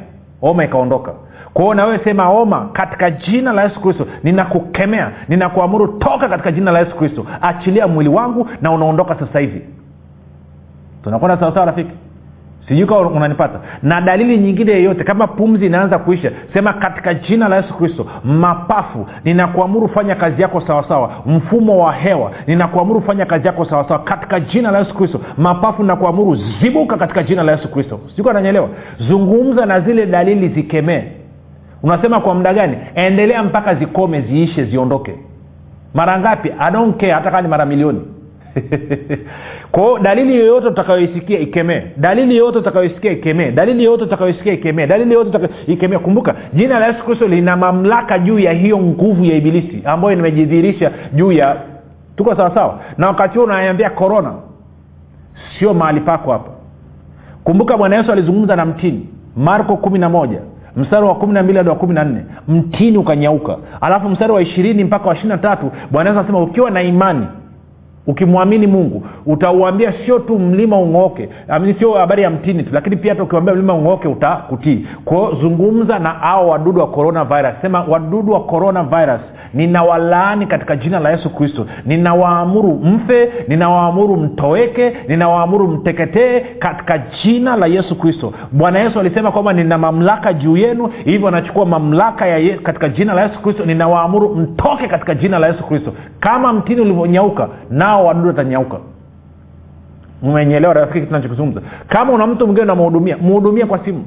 oma 0.42 0.64
ikaondoka. 0.64 1.12
Kwa 1.54 1.62
hiyo 1.62 1.74
nawewe 1.74 1.98
sema 2.04 2.28
oma 2.30 2.68
katika 2.72 3.10
jina 3.10 3.52
la 3.52 3.62
yesu 3.62 3.80
kristo 3.80 4.06
ninakukemea 4.24 5.10
ninakuamuru 5.28 5.88
toka 5.88 6.28
katika 6.28 6.52
jina 6.52 6.70
la 6.72 6.78
yesu 6.78 6.96
kristo. 6.96 7.26
Achilia 7.40 7.88
mwili 7.88 8.10
wangu 8.10 8.48
na 8.62 8.70
unaondoka 8.72 9.14
sasa 9.18 9.40
hivi 9.40 9.62
tunakwenda 11.04 11.36
sawasawa 11.38 11.66
rafiki? 11.66 11.90
Sijui 12.68 12.86
kawa 12.86 13.08
unanipata. 13.08 13.60
Na 13.82 14.00
dalili 14.00 14.38
nyingine 14.38 14.72
yeyote 14.72 15.04
kama 15.04 15.26
pumzi 15.26 15.66
inaanza 15.66 15.98
kuisha 15.98 16.30
sema 16.54 16.72
katika 16.72 17.14
jina 17.14 17.48
la 17.48 17.56
yesu 17.56 17.74
kristo 17.74 18.06
mapafu 18.24 19.06
ninakuamuru 19.24 19.88
fanya 19.88 20.14
kazi 20.14 20.42
yako 20.42 20.60
sawasawa 20.60 21.10
mfumo 21.26 21.78
wa 21.84 21.92
hewa 21.92 22.32
ninakuamuru 22.46 23.00
fanya 23.02 23.26
kazi 23.26 23.46
yako 23.46 23.64
sawasawa 23.64 23.98
katika 24.00 24.40
jina 24.40 24.70
la 24.70 24.78
yesu 24.78 24.94
kristo 24.94 25.20
mapafu 25.38 25.82
nakuamuru 25.82 26.38
zibuka 26.62 26.96
katika 26.96 27.22
jina 27.22 27.42
la 27.42 27.52
yesu 27.52 27.68
kristo. 27.70 28.00
Sijui 28.16 28.30
ananyelewa 28.30 28.68
zungumza 28.98 29.66
na 29.66 29.80
zile 29.80 30.06
dalili 30.06 30.48
zikemee. 30.48 31.02
Unasema 31.82 32.20
kwa 32.20 32.34
muda 32.34 32.54
gani? 32.54 32.76
Endelea 32.94 33.42
mpaka 33.42 33.74
zikome 33.74 34.20
ziishe 34.20 34.64
ziondoke. 34.64 35.14
Mara 35.94 36.18
ngapi? 36.20 36.52
I 36.58 36.70
don't 36.72 36.96
care 37.00 37.12
hata 37.12 37.30
kaa 37.30 37.40
ni 37.40 37.48
mara 37.48 37.66
milioni 37.66 38.00
kwao 39.72 39.98
dalili 39.98 40.36
yoyote 40.36 40.66
utakayoisikia 40.68 41.38
ikemee 41.38 41.82
dalili 41.96 42.36
yoyote 42.36 42.58
utakayoisikia 42.58 43.12
ikemee 43.12 43.50
dalili 43.50 43.84
yoyote 43.84 44.04
utakayoisikia 44.04 44.52
ikemee 44.52 44.86
dalili 44.86 45.12
yoyote 45.14 45.30
utaka... 45.30 45.54
ikemee. 45.66 45.98
Kumbuka 45.98 46.34
jina 46.52 46.78
la 46.78 46.86
yesu 46.86 47.04
kristo 47.04 47.28
lina 47.28 47.56
mamlaka 47.56 48.18
juu 48.18 48.38
ya 48.38 48.52
hiyo 48.52 48.78
nguvu 48.78 49.24
ya 49.24 49.36
ibilisi 49.36 49.82
ambayo 49.84 50.14
nimejidhihirisha 50.14 50.90
juu 51.12 51.32
ya 51.32 51.56
tuko 52.16 52.36
sawasawa 52.36 52.80
na 52.98 53.06
wakati 53.06 53.34
huo 53.38 53.44
unaniambia 53.44 53.90
korona 53.90 54.32
sio 55.58 55.74
mahali 55.74 56.00
pako 56.00 56.32
hapa 56.32 56.50
kumbuka 57.44 57.76
bwana 57.76 57.96
yesu 57.96 58.12
alizungumza 58.12 58.56
na 58.56 58.64
mtini 58.66 59.06
marko 59.36 59.76
kumi 59.76 59.98
na 59.98 60.08
moja 60.08 60.40
mstari 60.76 61.06
wa 61.06 61.14
kumi 61.14 61.32
na 61.32 61.42
mbili 61.42 61.58
hadi 61.58 61.70
wa 61.70 61.76
kumi 61.76 61.94
na 61.94 62.04
nne. 62.04 62.24
Mtini 62.48 62.98
ukanyauka. 62.98 63.56
Alafu 63.80 64.08
mstari 64.08 64.32
wa 64.32 64.42
ishirini 64.42 64.84
mpaka 64.84 65.08
wa 65.08 65.14
ishiri 65.14 65.28
na 65.28 65.38
tatu 65.38 65.70
bwana 65.90 66.10
yesu 66.10 66.18
anasema 66.20 66.42
ukiwa 66.42 66.70
na 66.70 66.82
imani 66.82 67.26
ukimwamini 68.06 68.66
mungu 68.66 69.06
utauambia 69.26 69.92
sio 70.06 70.18
tu 70.18 70.38
mlima 70.38 70.78
ung'ooke 70.78 71.28
sio 71.78 71.92
habari 71.92 72.22
ya 72.22 72.30
mtini 72.30 72.62
tu 72.62 72.70
lakini 72.72 72.96
pia 72.96 73.12
hata 73.12 73.22
ukiwambia 73.22 73.54
mlima 73.54 73.74
ung'ooke 73.74 74.08
utakutii. 74.08 74.86
Kwao 75.04 75.34
zungumza 75.40 75.98
na 75.98 76.08
hao 76.10 76.48
wadudu 76.48 76.80
wa 76.80 76.86
coronavirus. 76.86 77.52
Sema 77.62 77.84
wadudu 77.88 78.32
wa 78.32 78.40
coronavirus 78.40 79.20
ninawalaani 79.54 80.46
katika 80.46 80.76
jina 80.76 81.00
la 81.00 81.10
yesu 81.10 81.30
kristo. 81.30 81.66
Ninawaamuru 81.86 82.74
mfe 82.84 83.30
ninawaamuru 83.48 84.16
mtoweke 84.16 84.92
ninawaamuru 85.08 85.68
mteketee 85.68 86.40
katika 86.40 86.98
jina 86.98 87.56
la 87.56 87.66
yesu 87.66 87.98
kristo. 87.98 88.32
Bwana 88.52 88.78
yesu 88.78 89.00
alisema 89.00 89.32
kwamba 89.32 89.52
nina 89.52 89.78
mamlaka 89.78 90.32
juu 90.32 90.56
yenu 90.56 90.90
hivyo 91.04 91.28
anachukua 91.28 91.66
mamlaka 91.66 92.26
ya 92.26 92.38
ye, 92.38 92.54
katika 92.56 92.88
jina 92.88 93.14
la 93.14 93.22
yesu 93.22 93.42
kristo. 93.42 93.64
Ninawaamuru 93.64 94.34
mtoke 94.34 94.88
katika 94.88 95.14
jina 95.14 95.38
la 95.38 95.46
yesu 95.46 95.64
kristo. 95.64 95.92
Kama 96.20 96.52
mtini 96.52 96.80
ulivyonyauka 96.80 97.48
nao 97.90 98.04
wadudu 98.06 98.28
watanyauka. 98.28 98.76
Mwenyeelewa 100.22 100.74
rafiki 100.74 101.06
tunachokizungumza. 101.06 101.60
Kama 101.88 102.12
una 102.12 102.26
mtu 102.26 102.46
mwingine 102.46 102.62
unamhudumia 102.64 103.16
mhudumie 103.16 103.64
kwa 103.66 103.78
simu. 103.78 104.04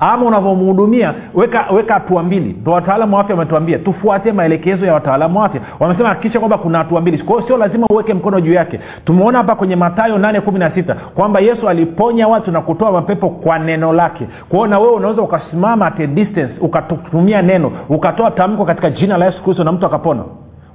Ama 0.00 0.26
unavyomhudumia 0.26 1.14
weka 1.34 1.66
weka 1.70 1.94
hatua 1.94 2.22
mbili. 2.22 2.56
Ndo 2.60 2.72
wataalamu 2.72 3.14
wa 3.16 3.20
afya 3.20 3.34
wametuambia 3.36 3.78
tufuate 3.78 4.32
maelekezo 4.32 4.86
ya 4.86 4.94
wataalamu 4.94 5.38
wa 5.38 5.44
afya. 5.46 5.60
Wamesema 5.80 6.08
hakikisha 6.08 6.38
kwamba 6.38 6.58
kuna 6.58 6.78
hatua 6.78 7.00
mbili. 7.00 7.18
Kwao 7.18 7.42
sio 7.42 7.56
lazima 7.56 7.86
uweke 7.90 8.14
mkono 8.14 8.40
juu 8.40 8.52
yake. 8.52 8.80
Tumeona 9.04 9.38
hapa 9.38 9.54
kwenye 9.54 9.76
matayo 9.76 10.18
nane 10.18 10.40
kumi 10.40 10.58
na 10.58 10.70
sita 10.74 10.94
kwamba 10.94 11.40
yesu 11.40 11.68
aliponya 11.68 12.28
watu 12.28 12.50
na 12.50 12.60
kutoa 12.60 12.92
mapepo 12.92 13.30
kwa 13.30 13.58
neno 13.58 13.92
lake. 13.92 14.26
Kwao 14.48 14.66
na 14.66 14.78
wewe 14.78 14.92
unaweza 14.92 15.22
ukasimama 15.22 15.86
at 15.86 16.00
a 16.00 16.06
distance 16.06 16.52
ukatumia 16.60 17.42
neno 17.42 17.72
ukatoa 17.88 18.30
tamko 18.30 18.64
katika 18.64 18.90
jina 18.90 19.16
la 19.18 19.24
yesu 19.26 19.42
kristo 19.42 19.64
na 19.64 19.72
mtu 19.72 19.86
akapona 19.86 20.22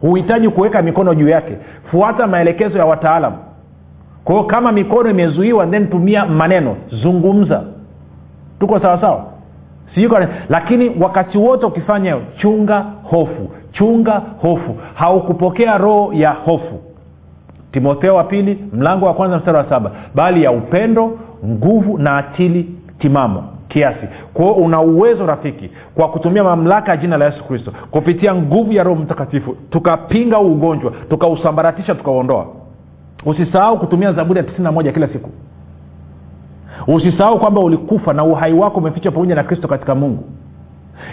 huhitaji 0.01 0.49
kuweka 0.49 0.81
mikono 0.81 1.15
juu 1.15 1.27
yake. 1.29 1.57
Fuata 1.91 2.27
maelekezo 2.27 2.77
ya 2.77 2.85
wataalam 2.85 3.33
kwao 4.23 4.43
kama 4.43 4.71
mikono 4.71 5.09
imezuiwa 5.09 5.67
then 5.67 5.87
tumia 5.87 6.25
maneno. 6.25 6.75
Zungumza. 6.91 7.63
Tuko 8.59 8.79
sawasawa 8.79 9.25
sawa. 9.95 10.31
lakini 10.49 10.91
wakati 11.01 11.37
wote 11.37 11.65
ukifanya 11.65 12.13
hiyo 12.13 12.21
chunga 12.37 12.85
hofu. 13.03 13.49
Chunga 13.71 14.21
hofu. 14.41 14.75
Haukupokea 14.93 15.77
roho 15.77 16.13
ya 16.13 16.31
hofu. 16.31 16.79
Timotheo 17.71 18.15
wa 18.15 18.23
pili 18.23 18.63
mlango 18.73 19.05
wa 19.05 19.13
kwanza 19.13 19.37
mstari 19.37 19.57
wa 19.57 19.69
saba. 19.69 19.91
Bali 20.15 20.43
ya 20.43 20.51
upendo 20.51 21.19
nguvu 21.45 21.97
na 21.97 22.17
akili 22.17 22.75
timamo 22.99 23.56
kiasi. 23.77 24.07
Kwao 24.33 24.51
una 24.53 24.81
uwezo 24.81 25.25
rafiki 25.25 25.69
kwa 25.95 26.09
kutumia 26.09 26.43
mamlaka 26.43 26.91
ya 26.91 26.97
jina 26.97 27.17
la 27.17 27.25
yesu 27.25 27.43
kristo 27.43 27.71
kupitia 27.91 28.35
nguvu 28.35 28.73
ya 28.73 28.83
roho 28.83 29.01
mtakatifu 29.01 29.55
tukapinga 29.69 30.37
huu 30.37 30.51
ugonjwa 30.51 30.91
tukausambaratisha 31.09 31.95
tukauondoa 31.95 32.45
usisahau 33.25 33.79
kutumia 33.79 34.13
zaburi 34.13 34.37
ya 34.37 34.43
tisini 34.43 34.63
na 34.63 34.71
moja 34.71 34.91
kila 34.91 35.07
siku. 35.07 35.29
Usisahau 36.87 37.39
kwamba 37.39 37.61
ulikufa 37.61 38.13
na 38.13 38.23
uhai 38.23 38.53
wako 38.53 38.79
umefichwa 38.79 39.11
pamoja 39.11 39.35
na 39.35 39.43
kristo 39.43 39.67
katika 39.67 39.95
mungu. 39.95 40.23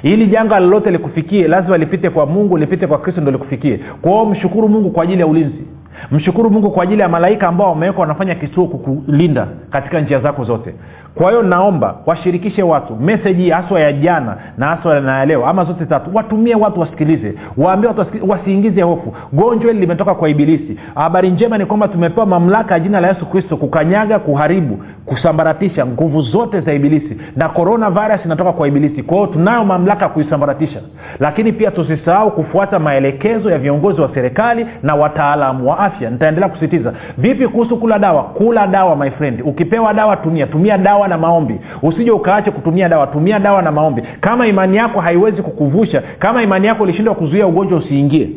Ili 0.03 0.27
janga 0.27 0.61
lolote 0.61 0.90
likufikie 0.90 1.48
lazima 1.48 1.79
lipite 1.79 2.11
kwa 2.11 2.27
mungu 2.27 2.57
lipite 2.57 2.87
kwa 2.87 2.98
kristo 2.98 3.20
ndo 3.20 3.31
likufikie. 3.31 3.81
Kwao 4.03 4.27
mshukuru 4.27 4.68
mungu 4.68 4.90
kwa 4.90 5.03
ajili 5.05 5.20
ya 5.20 5.27
ulinzi 5.27 5.64
mshukuru 6.11 6.50
mungu 6.50 6.70
kwa 6.70 6.83
ajili 6.83 7.02
ya 7.02 7.09
malaika 7.09 7.48
ambao 7.48 7.68
wamewekwa 7.70 8.00
wanafanya 8.00 8.35
kituo 8.35 8.66
kukulinda 8.66 9.46
katika 9.70 10.00
njia 10.00 10.20
zako 10.20 10.44
zote. 10.44 10.74
Kwa 11.14 11.30
hiyo 11.30 11.42
naomba 11.42 11.94
washirikishe 12.07 12.62
watu 12.62 12.96
meseji 12.96 13.50
haswa 13.50 13.80
ya 13.80 13.92
jana 13.92 14.37
na 14.59 14.66
haswa 14.66 15.00
na 15.00 15.24
leo 15.24 15.46
ama 15.46 15.64
zote 15.64 15.87
tatu 15.87 16.11
watumie 16.14 16.54
watu 16.54 16.80
wasikilize 16.80 17.35
waambie 17.57 17.88
watu 17.88 18.07
wasiingize 18.28 18.83
hofu. 18.83 19.14
Gonjwa 19.33 19.68
hili 19.68 19.80
limetoka 19.80 20.14
kwa 20.14 20.28
ibilisi. 20.28 20.78
Habari 20.94 21.30
njema 21.30 21.59
ni 21.59 21.66
kwamba 21.66 21.88
tumepewa 21.88 22.26
mamlaka 22.26 22.74
ya 22.74 22.80
jina 22.80 23.00
la 23.00 23.09
yesu 23.09 23.26
kristo 23.26 23.57
kukanyaga 23.57 24.18
kuharibu 24.18 24.78
kusambaratisha 25.07 25.87
nguvu 25.87 26.20
zote 26.20 26.61
za 26.61 26.72
ibilisi. 26.72 27.16
Na 27.37 27.48
corona 27.48 27.90
virus 27.90 28.24
inatoka 28.24 28.52
kwa 28.52 28.68
ibilisi. 28.68 29.02
Kwa 29.02 29.16
hiyo 29.16 29.26
tunayo 29.26 29.64
mamlaka 29.64 30.09
kuisambaratisha. 30.09 30.80
Lakini 31.20 31.52
pia 31.52 31.70
tusisahau 31.70 32.30
kufuata 32.30 32.78
maelekezo 32.78 33.50
ya 33.50 33.59
viongozi 33.59 34.00
wa 34.00 34.14
serikali 34.14 34.66
na 34.83 34.94
wataalamu 34.94 35.70
wa 35.70 35.78
afya 35.85 36.11
nitaendelea 36.11 36.49
kusitiza 36.49 36.92
vipi 37.18 37.49
kuhusu 37.49 37.77
kula 37.77 37.99
dawa? 37.99 38.23
Kula 38.23 38.66
dawa 38.66 38.97
my 38.97 39.11
friend. 39.11 39.40
Ukipewa 39.44 39.94
dawa 39.94 40.16
tumia. 40.16 40.47
Tumia 40.47 40.79
dawa 40.79 41.09
na 41.09 41.18
maombi. 41.18 41.61
Usije 41.83 42.11
ukaache 42.11 42.51
kutumia 42.51 42.88
dawa. 42.88 43.07
Tumia 43.07 43.38
dawa 43.38 43.62
na 43.62 43.73
maombi. 43.73 44.03
Kama 44.20 44.47
imani 44.47 44.77
yako 44.77 45.01
haiwezi 45.01 45.42
kukuvusha 45.42 46.03
kama 46.18 46.42
imani 46.42 46.66
yako 46.66 46.85
ilishindwa 46.85 47.14
kuzuia 47.14 47.47
ugonjwa 47.47 47.79
usiingie. 47.79 48.29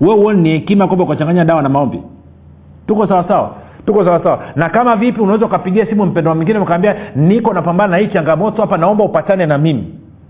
We 0.00 0.14
uoni 0.14 0.40
ni 0.42 0.50
hekima 0.50 0.86
kwamba 0.86 1.04
ukachanganya 1.04 1.44
dawa 1.44 1.62
na 1.62 1.68
maombi. 1.68 2.02
Tuko 2.86 3.06
sawasawa 3.06 3.50
tuko 3.86 4.04
sawasawa 4.04 4.38
na 4.56 4.68
kama 4.68 4.96
vipi 4.96 5.20
unaweza 5.20 5.46
ukapigia 5.46 5.86
simu 5.86 6.06
mpendwa 6.06 6.34
mwingine 6.34 6.58
ukaambia 6.58 6.94
niko 7.16 7.52
napambana 7.52 7.90
na 7.90 7.96
hii 7.96 8.06
changamoto 8.06 8.62
hapa 8.62 8.76
naomba 8.76 9.04
upatane 9.04 9.46
na 9.46 9.58
mimi 9.58 9.84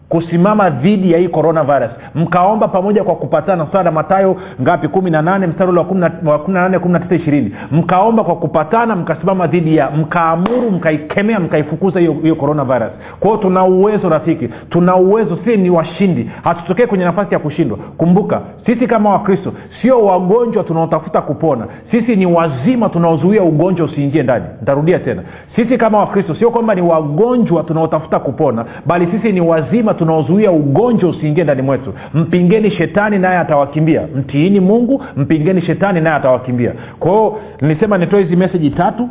kusimama 0.08 0.70
dhidi 0.70 1.12
ya 1.12 1.18
hii 1.18 1.28
coronavirus. 1.28 1.90
Mkaomba 2.14 2.68
pamoja 2.68 3.04
kwa 3.04 3.14
kupatana. 3.16 3.66
Sawa 3.72 3.90
matayo 3.90 4.36
ngapi? 4.62 4.88
kumi 4.88 5.10
na 5.10 5.22
nane 5.22 5.46
mstari 5.46 5.70
ule 5.70 5.78
wa 5.80 5.84
kumi 5.84 6.00
na 6.00 6.62
nane 6.62 6.78
kumi 6.78 6.92
na 6.92 7.00
tisa 7.00 7.14
ishirini. 7.14 7.52
Mkaomba 7.72 8.24
kwa 8.24 8.36
kupatana 8.36 8.96
mkasimama 8.96 9.46
dhidi 9.46 9.76
ya 9.76 9.90
mkaamuru 9.90 10.70
mkaikemea 10.70 11.40
mkaifukuza 11.40 12.00
hiyo 12.00 12.34
coronavirus. 12.34 12.90
Kwa 13.20 13.30
hiyo 13.30 13.42
tuna 13.42 13.64
uwezo 13.64 14.08
rafiki 14.08 14.48
tuna 14.70 14.96
uwezo. 14.96 15.38
Si 15.44 15.56
ni 15.56 15.70
washindi. 15.70 16.30
Hatutokee 16.44 16.86
kwenye 16.86 17.04
nafasi 17.04 17.34
ya 17.34 17.40
kushindwa. 17.40 17.78
Kumbuka 17.96 18.40
sisi 18.66 18.86
kama 18.86 19.10
wakristo 19.10 19.52
sio 19.82 20.04
wagonjwa 20.04 20.64
tunaotafuta 20.64 21.20
kupona. 21.22 21.66
Sisi 21.90 22.16
ni 22.16 22.26
wazima 22.26 22.88
tunaozuia 22.88 23.42
ugonjwa 23.42 23.86
usiingie 23.86 24.22
ndani. 24.22 24.44
Ntarudia 24.62 24.98
tena. 24.98 25.22
Sisi 25.56 25.78
kama 25.78 25.98
wakristo 25.98 26.34
sio 26.34 26.50
kwamba 26.50 26.74
ni 26.74 26.82
wagonjwa 26.82 27.62
tunaotafuta 27.62 28.18
kupona 28.18 28.64
bali 28.86 29.06
sisi 29.12 29.32
ni 29.32 29.40
wazima 29.40 29.94
tunaozuia 29.96 30.50
ugonjwa 30.50 31.10
usiingie 31.10 31.44
ndani 31.44 31.62
mwetu. 31.62 31.94
Mpingeni 32.14 32.70
shetani 32.70 33.18
naye 33.18 33.38
atawakimbia. 33.38 34.02
Mtiini 34.16 34.60
mungu 34.60 35.02
mpingeni 35.16 35.62
shetani 35.62 36.00
naye 36.00 36.16
atawakimbia. 36.16 36.72
Kwa 36.98 37.10
hiyo 37.10 37.38
nilisema 37.60 37.98
nitoe 37.98 38.22
hizi 38.22 38.36
meseji 38.36 38.70
tatu. 38.70 39.08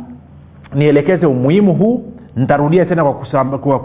Nielekeze 0.74 1.26
umuhimu 1.26 1.74
huu 1.74 2.04
nitarudia 2.36 2.84
tena 2.84 3.02
kwa, 3.04 3.14
kusam, 3.14 3.58
kwa 3.58 3.80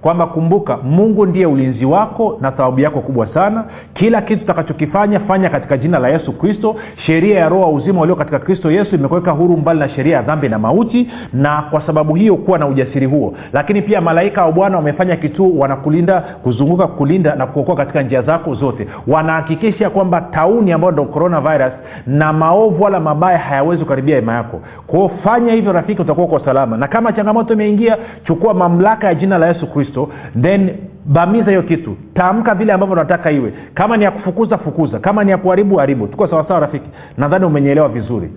kwamba 0.00 0.26
kumbuka 0.26 0.76
mungu 0.76 1.26
ndiye 1.26 1.46
ulinzi 1.46 1.84
wako 1.84 2.38
na 2.40 2.50
thawabu 2.52 2.80
yako 2.80 3.00
kubwa 3.00 3.26
sana. 3.34 3.64
Kila 3.94 4.22
kitu 4.22 4.42
utakachokifanya 4.44 5.20
fanya 5.20 5.50
katika 5.50 5.76
jina 5.76 5.98
la 5.98 6.08
yesu 6.08 6.32
kristo. 6.32 6.76
Sheria 7.06 7.38
ya 7.38 7.48
roho 7.48 7.62
wa 7.62 7.68
uzima 7.68 8.00
ulio 8.00 8.16
katika 8.16 8.38
kristo 8.38 8.70
yesu 8.70 8.94
imekuweka 8.94 9.30
huru 9.30 9.56
mbali 9.56 9.80
na 9.80 9.88
sheria 9.88 10.16
ya 10.16 10.22
dhambi 10.22 10.48
na 10.48 10.58
mauti 10.58 11.10
na 11.32 11.62
kwa 11.70 11.86
sababu 11.86 12.14
hiyo 12.14 12.36
kuwa 12.36 12.58
na 12.58 12.66
ujasiri 12.66 13.06
huo. 13.06 13.34
Lakini 13.52 13.82
pia 13.82 14.00
malaika 14.00 14.44
wa 14.44 14.52
bwana 14.52 14.76
wamefanya 14.76 15.16
kituo 15.16 15.50
wanakulinda 15.58 16.20
kuzunguka 16.20 16.86
kulinda 16.86 17.34
na 17.34 17.46
kuokoa 17.46 17.76
katika 17.76 18.02
njia 18.02 18.22
zako 18.22 18.54
zote. 18.54 18.86
Wanahakikisha 19.06 19.90
kwamba 19.90 20.20
tauni 20.20 20.72
ambayo 20.72 20.92
ndo 20.92 21.04
coronavirus 21.04 21.72
na 22.06 22.32
maovu 22.32 22.82
wala 22.84 23.00
mabaya 23.00 23.38
hayawezi 23.38 23.82
kukaribia 23.82 24.16
hema 24.16 24.34
yako. 24.34 24.60
Kwao 24.86 25.10
fanya 25.24 25.52
hivyo 25.52 25.72
rafiki 25.72 26.02
utakuwa 26.02 26.26
uko 26.26 26.38
salama. 26.38 26.76
Na 26.76 26.88
kama 26.88 27.12
changamoto 27.12 27.45
imeingia 27.52 27.96
chukua 28.24 28.54
mamlaka 28.54 29.06
ya 29.06 29.14
jina 29.14 29.38
la 29.38 29.46
yesu 29.48 29.66
kristo 29.66 30.08
then 30.42 30.70
bamiza 31.04 31.50
hiyo 31.50 31.62
kitu. 31.62 31.96
Tamka 32.14 32.54
vile 32.54 32.72
ambavyo 32.72 32.96
nataka 32.96 33.30
iwe. 33.30 33.52
Kama 33.74 33.96
ni 33.96 34.04
ya 34.04 34.10
kufukuza 34.10 34.58
fukuza. 34.58 34.98
Kama 34.98 35.24
ni 35.24 35.30
ya 35.30 35.38
kuharibu 35.38 35.76
haribu. 35.76 36.06
Tuko 36.06 36.26
sawasawa 36.28 36.60
rafiki? 36.60 36.88
Nadhani 37.18 37.44
umenyelewa 37.44 37.88
vizuri 37.88 38.30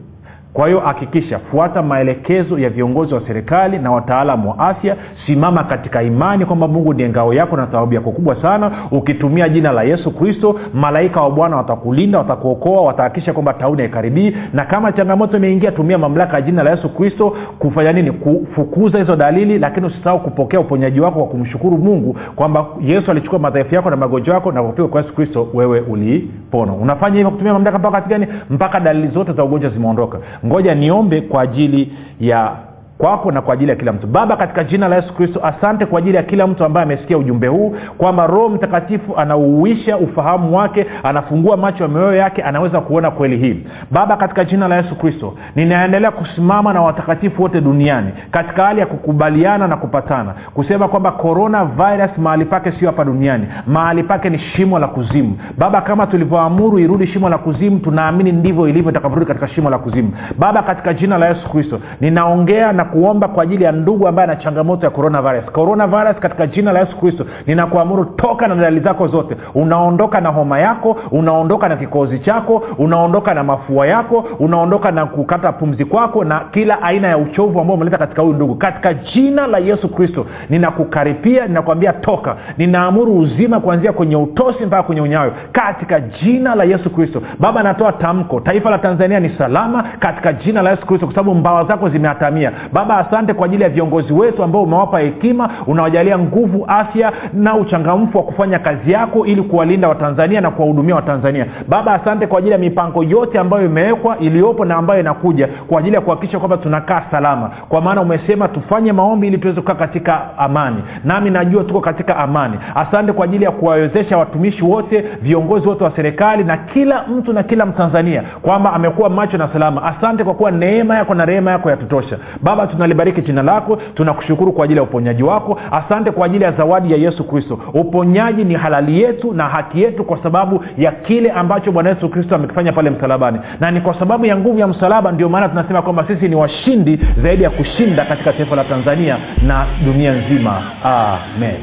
kwa 0.53 0.67
hiyo 0.67 0.79
hakikisha 0.79 1.39
fuata 1.39 1.81
maelekezo 1.81 2.59
ya 2.59 2.69
viongozi 2.69 3.13
wa 3.13 3.21
serikali 3.27 3.77
na 3.79 3.91
wataalamu 3.91 4.49
wa 4.49 4.59
afya. 4.59 4.95
Simama 5.25 5.63
katika 5.63 6.03
imani 6.03 6.45
kwamba 6.45 6.67
mungu 6.67 6.93
ndiye 6.93 7.09
ngao 7.09 7.33
yako 7.33 7.57
na 7.57 7.65
sababu 7.71 7.93
yako 7.93 8.11
kubwa 8.11 8.41
sana. 8.41 8.71
Ukitumia 8.91 9.49
jina 9.49 9.71
la 9.71 9.83
yesu 9.83 10.11
kristo 10.11 10.59
malaika 10.73 11.21
wa 11.21 11.31
bwana 11.31 11.57
watakulinda 11.57 12.17
watakuokoa 12.17 12.81
watahakikisha 12.81 13.33
kwamba 13.33 13.53
tauni 13.53 13.81
haikaribii. 13.81 14.35
Na 14.53 14.65
kama 14.65 14.91
changamoto 14.91 15.37
imeingia 15.37 15.71
tumia 15.71 15.97
mamlaka 15.97 16.35
ya 16.35 16.41
jina 16.41 16.63
la 16.63 16.69
yesu 16.71 16.89
kristo 16.89 17.35
kufanya 17.59 17.91
nini? 17.93 18.11
Kufukuza 18.11 18.97
hizo 18.99 19.15
dalili 19.15 19.59
lakini 19.59 19.85
usisahau 19.87 20.19
kupokea 20.19 20.59
uponyaji 20.59 20.99
wako 20.99 21.19
kwa 21.19 21.27
kumshukuru 21.27 21.77
mungu 21.77 22.17
kwamba 22.35 22.65
yesu 22.81 23.11
alichukua 23.11 23.39
madhaifu 23.39 23.75
yako 23.75 23.89
na 23.89 23.95
magonjwa 23.95 24.35
yako 24.35 24.51
na 24.51 24.63
kupigwa 24.63 24.87
kwa 24.89 25.01
yesu 25.01 25.13
kristo 25.15 25.47
wewe 25.53 25.79
ulipona 25.79 26.73
unafanya 26.73 27.15
hivyo 27.15 27.31
kutumia 27.31 27.53
mamlaka 27.53 27.79
mpaka 27.79 28.01
gani? 28.01 28.27
Mpaka 28.49 28.79
dalili 28.79 29.07
zote 29.07 29.33
za 29.33 29.43
ugonjwa 29.43 29.69
zimeondoka 29.71 30.17
ngoja 30.45 30.75
niombe 30.75 31.21
kwa 31.21 31.41
ajili 31.41 31.93
ya 32.21 32.55
kwako 32.99 33.31
na 33.31 33.41
kwa 33.41 33.53
ajili 33.53 33.69
ya 33.69 33.75
kila 33.75 33.93
mtu. 33.93 34.07
Baba 34.07 34.37
katika 34.37 34.63
jina 34.63 34.87
la 34.87 34.95
yesu 34.95 35.13
kristo 35.13 35.39
asante 35.43 35.85
kwa 35.85 35.99
ajili 35.99 36.17
ya 36.17 36.23
kila 36.23 36.47
mtu 36.47 36.65
ambaye 36.65 36.83
amesikia 36.85 37.17
ujumbe 37.17 37.47
huu 37.47 37.75
kwamba 37.97 38.27
roho 38.27 38.49
mtakatifu 38.49 39.17
anauisha 39.17 39.97
ufahamu 39.97 40.57
wake 40.57 40.85
anafungua 41.03 41.57
macho 41.57 41.83
ya 41.83 41.89
mioyo 41.89 42.15
yake 42.15 42.41
anaweza 42.43 42.81
kuona 42.81 43.11
kweli 43.11 43.37
hii. 43.37 43.63
Baba 43.91 44.17
katika 44.17 44.45
jina 44.45 44.67
la 44.67 44.75
yesu 44.77 44.95
kristo 44.95 45.33
ninaendelea 45.55 46.11
kusimama 46.11 46.73
na 46.73 46.81
watakatifu 46.81 47.41
wote 47.41 47.61
duniani 47.61 48.11
katika 48.31 48.63
hali 48.65 48.79
ya 48.79 48.85
kukubaliana 48.85 49.67
na 49.67 49.77
kupatana 49.77 50.33
kusema 50.53 50.87
kwamba 50.87 51.11
corona 51.11 51.65
virus 51.65 52.17
mahali 52.17 52.45
pake 52.45 52.71
sio 52.71 52.87
hapa 52.89 53.05
duniani 53.05 53.47
mahali 53.67 54.03
pake 54.03 54.29
ni 54.29 54.39
shimo 54.39 54.79
la 54.79 54.87
kuzimu. 54.87 55.37
Baba 55.57 55.81
kama 55.81 56.07
tulivyoamuru 56.07 56.79
irudi 56.79 57.07
shimo 57.07 57.29
la 57.29 57.37
kuzimu 57.37 57.79
tunaamini 57.79 58.31
ndivyo 58.31 58.67
ilivyo 58.67 58.91
itakavyorudi 58.91 59.25
katika 59.27 59.47
shimo 59.47 59.69
la 59.69 59.77
kuzimu. 59.77 60.11
Baba 60.37 60.63
katika 60.63 60.93
jina 60.93 61.17
la 61.17 61.27
yesu 61.29 61.49
kristo 61.49 61.79
ninaongea 62.01 62.71
na 62.73 62.88
kuomba 62.91 63.27
kwa 63.27 63.43
ajili 63.43 63.63
ya 63.63 63.71
ndugu 63.71 64.07
ambaye 64.07 64.23
ana 64.31 64.35
changamoto 64.35 64.85
ya 64.85 64.89
coronavirus. 64.91 65.45
Coronavirus 65.51 66.15
katika 66.19 66.47
jina 66.47 66.71
la 66.71 66.79
yesu 66.79 66.97
kristo 66.97 67.25
ninakuamuru 67.47 68.05
toka 68.05 68.47
na 68.47 68.55
dalili 68.55 68.81
zako 68.85 69.07
zote. 69.07 69.35
Unaondoka 69.55 70.21
na 70.21 70.29
homa 70.29 70.59
yako 70.59 70.97
unaondoka 71.11 71.69
na 71.69 71.75
kikozi 71.75 72.19
chako 72.19 72.63
unaondoka 72.77 73.33
na 73.33 73.43
mafua 73.43 73.87
yako 73.87 74.25
unaondoka 74.39 74.91
na 74.91 75.05
kukata 75.05 75.51
pumzi 75.51 75.85
kwako 75.85 76.23
na 76.23 76.39
kila 76.51 76.81
aina 76.81 77.07
ya 77.07 77.17
uchovu 77.17 77.59
ambao 77.61 77.75
umeleta 77.75 77.97
katika 77.97 78.21
huyu 78.21 78.33
ndugu. 78.33 78.55
Katika 78.55 78.93
jina 78.93 79.47
la 79.47 79.57
yesu 79.57 79.89
kristo 79.89 80.25
ninakukaripia 80.49 81.47
ninakwambia 81.47 81.93
toka. 81.93 82.35
Ninaamuru 82.57 83.17
uzima 83.19 83.59
kuanzia 83.59 83.93
kwenye 83.93 84.15
utosi 84.15 84.65
mpaka 84.65 84.83
kwenye 84.83 85.01
unyayo. 85.01 85.33
Katika 85.51 85.99
jina 85.99 86.55
la 86.55 86.63
yesu 86.63 86.89
kristo. 86.89 87.21
Baba 87.39 87.63
natoa 87.63 87.91
tamko. 87.91 88.39
Taifa 88.39 88.69
la 88.69 88.77
tanzania 88.77 89.19
ni 89.19 89.29
salama 89.29 89.83
katika 89.99 90.33
jina 90.33 90.61
la 90.61 90.69
yesu 90.69 90.85
kristo 90.85 91.05
kwa 91.05 91.15
sababu 91.15 91.35
mbawa 91.35 91.63
zako 91.63 91.89
zimeatamia 91.89 92.51
baba 92.79 92.97
asante 92.97 93.33
kwa 93.33 93.45
ajili 93.45 93.63
ya 93.63 93.69
viongozi 93.69 94.13
wetu 94.13 94.43
ambao 94.43 94.63
umewapa 94.63 94.99
hekima 94.99 95.49
unawajalia 95.67 96.19
nguvu 96.19 96.65
afya 96.67 97.11
na 97.33 97.55
uchangamfu 97.55 98.17
wa 98.17 98.23
kufanya 98.23 98.59
kazi 98.59 98.91
yako 98.91 99.25
ili 99.25 99.41
kuwalinda 99.41 99.87
watanzania 99.89 100.41
na 100.41 100.51
kuwahudumia 100.51 100.95
watanzania. 100.95 101.45
Baba 101.67 101.93
asante 101.93 102.27
kwa 102.27 102.37
ajili 102.39 102.51
ya 102.51 102.57
mipango 102.57 103.03
yote 103.03 103.39
ambayo 103.39 103.65
imewekwa 103.65 104.17
iliyopo 104.19 104.65
na 104.65 104.75
ambayo 104.75 104.99
inakuja 104.99 105.47
kwa 105.67 105.79
ajili 105.79 105.95
ya 105.95 106.01
kuhakikisha 106.01 106.39
kwamba 106.39 106.57
tunakaa 106.57 107.03
salama. 107.11 107.51
Kwa 107.69 107.81
maana 107.81 108.01
umesema 108.01 108.47
tufanye 108.47 108.93
maombi 108.93 109.27
ili 109.27 109.37
tuweze 109.37 109.61
kukaa 109.61 109.75
katika 109.75 110.37
amani. 110.37 110.83
Nami 111.03 111.29
najua 111.29 111.63
tuko 111.63 111.81
katika 111.81 112.17
amani. 112.17 112.57
Asante 112.75 113.11
kwa 113.13 113.25
ajili 113.25 113.43
ya 113.45 113.51
kuwawezesha 113.51 114.17
watumishi 114.17 114.63
wote 114.63 115.05
viongozi 115.21 115.67
wote 115.67 115.83
wa 115.83 115.91
serikali 115.95 116.43
na 116.43 116.57
kila 116.57 117.03
mtu 117.07 117.33
na 117.33 117.43
kila 117.43 117.65
mtanzania 117.65 118.23
kwamba 118.41 118.73
amekuwa 118.73 119.09
macho 119.09 119.37
na 119.37 119.47
salama. 119.53 119.83
Asante 119.83 120.23
kwa 120.23 120.33
kuwa 120.33 120.51
neema 120.51 120.95
yako 120.97 121.13
na 121.15 121.25
rehema 121.25 121.51
yako 121.51 121.69
yatutosha. 121.69 122.17
Baba 122.41 122.67
tunalibariki 122.69 123.21
jina 123.21 123.43
lako 123.43 123.75
tunakushukuru 123.95 124.51
kwa 124.53 124.65
ajili 124.65 124.77
ya 124.77 124.83
uponyaji 124.83 125.23
wako. 125.23 125.59
Asante 125.71 126.11
kwa 126.11 126.25
ajili 126.25 126.43
ya 126.43 126.51
zawadi 126.51 126.91
ya 126.91 126.97
yesu 126.97 127.23
kristo. 127.23 127.59
Uponyaji 127.73 128.43
ni 128.43 128.53
halali 128.55 129.01
yetu 129.01 129.33
na 129.33 129.43
haki 129.49 129.81
yetu 129.81 130.03
kwa 130.03 130.23
sababu 130.23 130.63
ya 130.77 130.91
kile 130.91 131.31
ambacho 131.31 131.71
bwana 131.71 131.89
yesu 131.89 132.09
kristo 132.09 132.35
amekifanya 132.35 132.71
pale 132.73 132.89
msalabani. 132.89 133.39
Na 133.59 133.71
ni 133.71 133.81
kwa 133.81 133.99
sababu 133.99 134.25
ya 134.25 134.37
nguvu 134.37 134.59
ya 134.59 134.67
msalaba 134.67 135.11
ndio 135.11 135.29
maana 135.29 135.49
tunasema 135.49 135.81
kwamba 135.81 136.07
sisi 136.07 136.27
ni 136.27 136.35
washindi 136.35 136.99
zaidi 137.23 137.43
ya 137.43 137.49
kushinda 137.49 138.05
katika 138.05 138.33
taifa 138.33 138.55
la 138.55 138.63
tanzania 138.63 139.17
na 139.47 139.65
dunia 139.85 140.11
nzima. 140.13 140.61
Amen. 140.83 141.55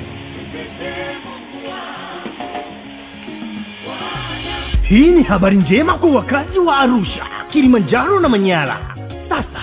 Hii 4.83 5.11
ni 5.11 5.23
habari 5.23 5.57
njema 5.57 5.95
kwa 5.95 6.11
wakazi 6.11 6.59
wa 6.59 6.77
arusha 6.77 7.23
kilimanjaro 7.51 8.21
na 8.21 8.29
manyara. 8.29 8.77
Sasa 9.29 9.63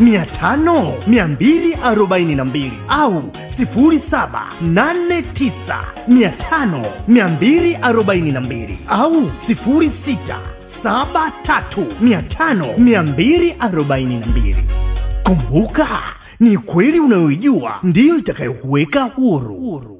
mia 0.00 0.26
tano 0.26 0.94
mia 1.06 1.28
mbili 1.28 1.74
arobaini 1.74 2.34
na 2.34 2.44
mbili 2.44 2.72
au 2.88 3.22
sifuri 3.56 4.02
saba 4.10 4.46
nane 4.60 5.22
tisa 5.22 5.78
mia 6.08 6.28
tano 6.30 6.84
mia 7.08 7.28
mbili 7.28 7.76
arobaini 7.76 8.32
na 8.32 8.40
mbili 8.40 8.78
au 8.88 9.30
sifuri 9.46 9.92
sita 10.04 10.38
saba 10.82 11.32
tatu 11.46 11.86
mia 12.00 12.22
mia 12.78 13.02
mbili 13.02 13.56
arobaini 13.58 14.18
na 14.20 14.26
kumbuka 15.24 15.88
ni 16.40 16.58
kweli 16.58 17.00
unayoijua 17.00 17.78
ndiyo 17.82 18.16
itakayokuweka 18.18 19.02
huru, 19.04 19.54
huru. 19.54 19.99